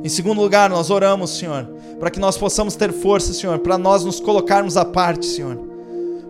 Em 0.03 0.09
segundo 0.09 0.41
lugar, 0.41 0.69
nós 0.69 0.89
oramos, 0.89 1.37
Senhor, 1.37 1.67
para 1.99 2.09
que 2.09 2.19
nós 2.19 2.37
possamos 2.37 2.75
ter 2.75 2.91
força, 2.91 3.33
Senhor, 3.33 3.59
para 3.59 3.77
nós 3.77 4.03
nos 4.03 4.19
colocarmos 4.19 4.77
à 4.77 4.83
parte, 4.83 5.25
Senhor 5.25 5.70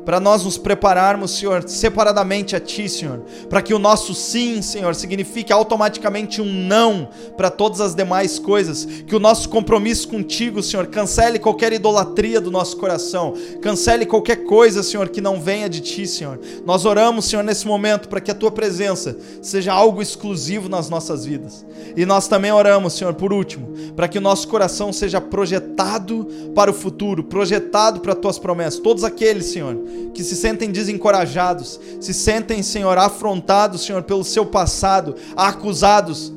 para 0.05 0.19
nós 0.19 0.43
nos 0.43 0.57
prepararmos, 0.57 1.31
Senhor, 1.31 1.63
separadamente 1.67 2.55
a 2.55 2.59
Ti, 2.59 2.89
Senhor, 2.89 3.21
para 3.49 3.61
que 3.61 3.73
o 3.73 3.79
nosso 3.79 4.13
sim, 4.13 4.61
Senhor, 4.61 4.95
signifique 4.95 5.53
automaticamente 5.53 6.41
um 6.41 6.51
não 6.51 7.09
para 7.37 7.49
todas 7.49 7.81
as 7.81 7.95
demais 7.95 8.39
coisas, 8.39 8.85
que 8.85 9.15
o 9.15 9.19
nosso 9.19 9.49
compromisso 9.49 10.07
contigo, 10.07 10.63
Senhor, 10.63 10.87
cancele 10.87 11.39
qualquer 11.39 11.73
idolatria 11.73 12.41
do 12.41 12.51
nosso 12.51 12.77
coração, 12.77 13.33
cancele 13.61 14.05
qualquer 14.05 14.43
coisa, 14.45 14.83
Senhor, 14.83 15.09
que 15.09 15.21
não 15.21 15.39
venha 15.39 15.69
de 15.69 15.81
Ti, 15.81 16.07
Senhor. 16.07 16.39
Nós 16.65 16.85
oramos, 16.85 17.25
Senhor, 17.25 17.43
nesse 17.43 17.67
momento 17.67 18.09
para 18.09 18.21
que 18.21 18.31
a 18.31 18.35
Tua 18.35 18.51
presença 18.51 19.17
seja 19.41 19.73
algo 19.73 20.01
exclusivo 20.01 20.67
nas 20.67 20.89
nossas 20.89 21.25
vidas. 21.25 21.65
E 21.95 22.05
nós 22.05 22.27
também 22.27 22.51
oramos, 22.51 22.93
Senhor, 22.93 23.13
por 23.13 23.33
último, 23.33 23.73
para 23.95 24.07
que 24.07 24.17
o 24.17 24.21
nosso 24.21 24.47
coração 24.47 24.91
seja 24.91 25.19
projetado 25.19 26.27
para 26.55 26.71
o 26.71 26.73
futuro, 26.73 27.23
projetado 27.23 27.99
para 27.99 28.13
as 28.13 28.19
Tuas 28.19 28.37
promessas. 28.37 28.79
Todos 28.79 29.03
aqueles, 29.03 29.47
Senhor, 29.47 29.75
que 30.13 30.23
se 30.23 30.35
sentem 30.35 30.71
desencorajados, 30.71 31.79
se 31.99 32.13
sentem, 32.13 32.61
Senhor, 32.61 32.97
afrontados, 32.97 33.85
Senhor, 33.85 34.03
pelo 34.03 34.23
seu 34.23 34.45
passado, 34.45 35.15
acusados 35.35 36.33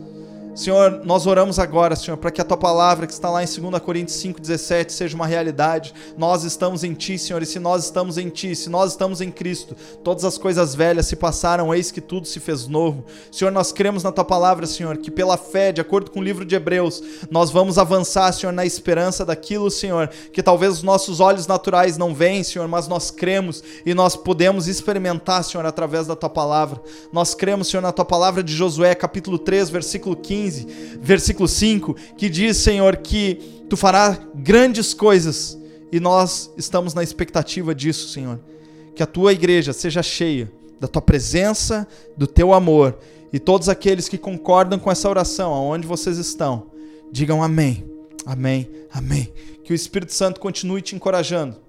Senhor, 0.54 1.00
nós 1.04 1.26
oramos 1.26 1.58
agora, 1.58 1.96
Senhor, 1.96 2.16
para 2.16 2.30
que 2.30 2.40
a 2.40 2.44
tua 2.44 2.56
palavra 2.56 3.08
que 3.08 3.12
está 3.12 3.28
lá 3.28 3.42
em 3.42 3.46
2 3.46 3.82
Coríntios 3.82 4.16
5,17 4.22 4.90
seja 4.90 5.16
uma 5.16 5.26
realidade. 5.26 5.92
Nós 6.16 6.44
estamos 6.44 6.84
em 6.84 6.94
ti, 6.94 7.18
Senhor, 7.18 7.42
e 7.42 7.46
se 7.46 7.58
nós 7.58 7.84
estamos 7.86 8.18
em 8.18 8.28
ti, 8.28 8.54
se 8.54 8.70
nós 8.70 8.92
estamos 8.92 9.20
em 9.20 9.32
Cristo, 9.32 9.74
todas 10.04 10.24
as 10.24 10.38
coisas 10.38 10.72
velhas 10.72 11.06
se 11.06 11.16
passaram, 11.16 11.74
eis 11.74 11.90
que 11.90 12.00
tudo 12.00 12.28
se 12.28 12.38
fez 12.38 12.68
novo. 12.68 13.04
Senhor, 13.32 13.50
nós 13.50 13.72
cremos 13.72 14.04
na 14.04 14.12
tua 14.12 14.24
palavra, 14.24 14.64
Senhor, 14.64 14.96
que 14.98 15.10
pela 15.10 15.36
fé, 15.36 15.72
de 15.72 15.80
acordo 15.80 16.12
com 16.12 16.20
o 16.20 16.22
livro 16.22 16.44
de 16.44 16.54
Hebreus, 16.54 17.02
nós 17.32 17.50
vamos 17.50 17.76
avançar, 17.76 18.30
Senhor, 18.32 18.52
na 18.52 18.64
esperança 18.64 19.24
daquilo, 19.24 19.68
Senhor, 19.72 20.08
que 20.32 20.40
talvez 20.40 20.74
os 20.74 20.82
nossos 20.84 21.18
olhos 21.18 21.48
naturais 21.48 21.98
não 21.98 22.14
veem, 22.14 22.44
Senhor, 22.44 22.68
mas 22.68 22.86
nós 22.86 23.10
cremos 23.10 23.60
e 23.84 23.92
nós 23.92 24.14
podemos 24.14 24.68
experimentar, 24.68 25.42
Senhor, 25.42 25.66
através 25.66 26.06
da 26.06 26.14
tua 26.14 26.30
palavra. 26.30 26.80
Nós 27.12 27.34
cremos, 27.34 27.66
Senhor, 27.66 27.82
na 27.82 27.90
tua 27.90 28.04
palavra 28.04 28.40
de 28.40 28.54
Josué, 28.54 28.94
capítulo 28.94 29.36
3, 29.36 29.68
versículo 29.68 30.14
15 30.14 30.43
15, 30.44 30.66
versículo 31.00 31.48
5, 31.48 31.94
que 32.16 32.28
diz, 32.28 32.56
Senhor, 32.58 32.96
que 32.98 33.64
tu 33.68 33.76
farás 33.76 34.20
grandes 34.34 34.92
coisas 34.92 35.58
e 35.90 35.98
nós 35.98 36.50
estamos 36.56 36.92
na 36.92 37.02
expectativa 37.02 37.74
disso, 37.74 38.08
Senhor. 38.08 38.38
Que 38.94 39.02
a 39.02 39.06
tua 39.06 39.32
igreja 39.32 39.72
seja 39.72 40.02
cheia 40.02 40.50
da 40.80 40.86
tua 40.86 41.02
presença, 41.02 41.86
do 42.16 42.26
teu 42.26 42.52
amor 42.52 42.98
e 43.32 43.38
todos 43.38 43.68
aqueles 43.68 44.08
que 44.08 44.18
concordam 44.18 44.78
com 44.78 44.90
essa 44.90 45.08
oração, 45.08 45.52
aonde 45.52 45.86
vocês 45.86 46.18
estão, 46.18 46.66
digam 47.10 47.42
amém, 47.42 47.84
amém, 48.26 48.68
amém. 48.92 49.32
Que 49.64 49.72
o 49.72 49.74
Espírito 49.74 50.12
Santo 50.12 50.40
continue 50.40 50.82
te 50.82 50.94
encorajando 50.94 51.64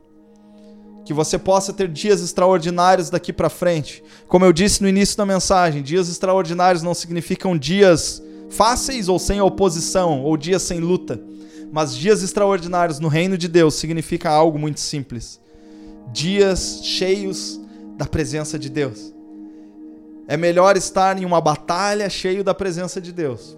que 1.06 1.14
você 1.14 1.38
possa 1.38 1.72
ter 1.72 1.88
dias 1.88 2.20
extraordinários 2.20 3.12
daqui 3.12 3.32
para 3.32 3.48
frente. 3.48 4.04
Como 4.28 4.44
eu 4.44 4.52
disse 4.52 4.82
no 4.82 4.90
início 4.90 5.16
da 5.16 5.24
mensagem, 5.24 5.84
dias 5.84 6.10
extraordinários 6.10 6.82
não 6.82 6.96
significam 6.96 7.56
dias 7.56 8.24
fáceis 8.50 9.10
ou 9.10 9.20
sem 9.20 9.42
oposição, 9.42 10.24
ou 10.24 10.38
dias 10.38 10.62
sem 10.62 10.80
luta. 10.80 11.22
Mas 11.72 11.96
dias 11.96 12.24
extraordinários 12.24 13.00
no 13.00 13.08
reino 13.08 13.38
de 13.38 13.48
Deus 13.48 13.76
significa 13.76 14.30
algo 14.30 14.58
muito 14.58 14.80
simples. 14.80 15.42
Dias 16.12 16.82
cheios 16.84 17.60
da 17.98 18.06
presença 18.06 18.58
de 18.58 18.70
Deus. 18.70 19.14
É 20.28 20.38
melhor 20.38 20.76
estar 20.76 21.22
em 21.22 21.26
uma 21.26 21.40
batalha 21.40 22.10
cheio 22.10 22.44
da 22.44 22.54
presença 22.54 23.00
de 23.00 23.12
Deus. 23.12 23.58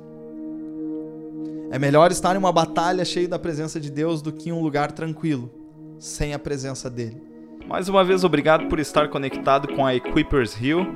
É 1.70 1.78
melhor 1.78 2.12
estar 2.12 2.36
em 2.36 2.40
uma 2.40 2.52
batalha 2.52 3.04
cheio 3.04 3.28
da 3.28 3.38
presença 3.38 3.80
de 3.80 3.92
Deus 3.92 4.22
do 4.22 4.32
que 4.32 4.50
em 4.50 4.52
um 4.52 4.62
lugar 4.62 4.92
tranquilo, 4.92 5.52
sem 6.00 6.34
a 6.34 6.40
presença 6.40 6.90
dele. 6.90 7.22
Mais 7.68 7.90
uma 7.90 8.04
vez, 8.04 8.24
obrigado 8.24 8.68
por 8.68 8.80
estar 8.80 9.10
conectado 9.10 9.68
com 9.76 9.86
a 9.86 9.94
Equippers 9.94 10.60
Hill. 10.60 10.96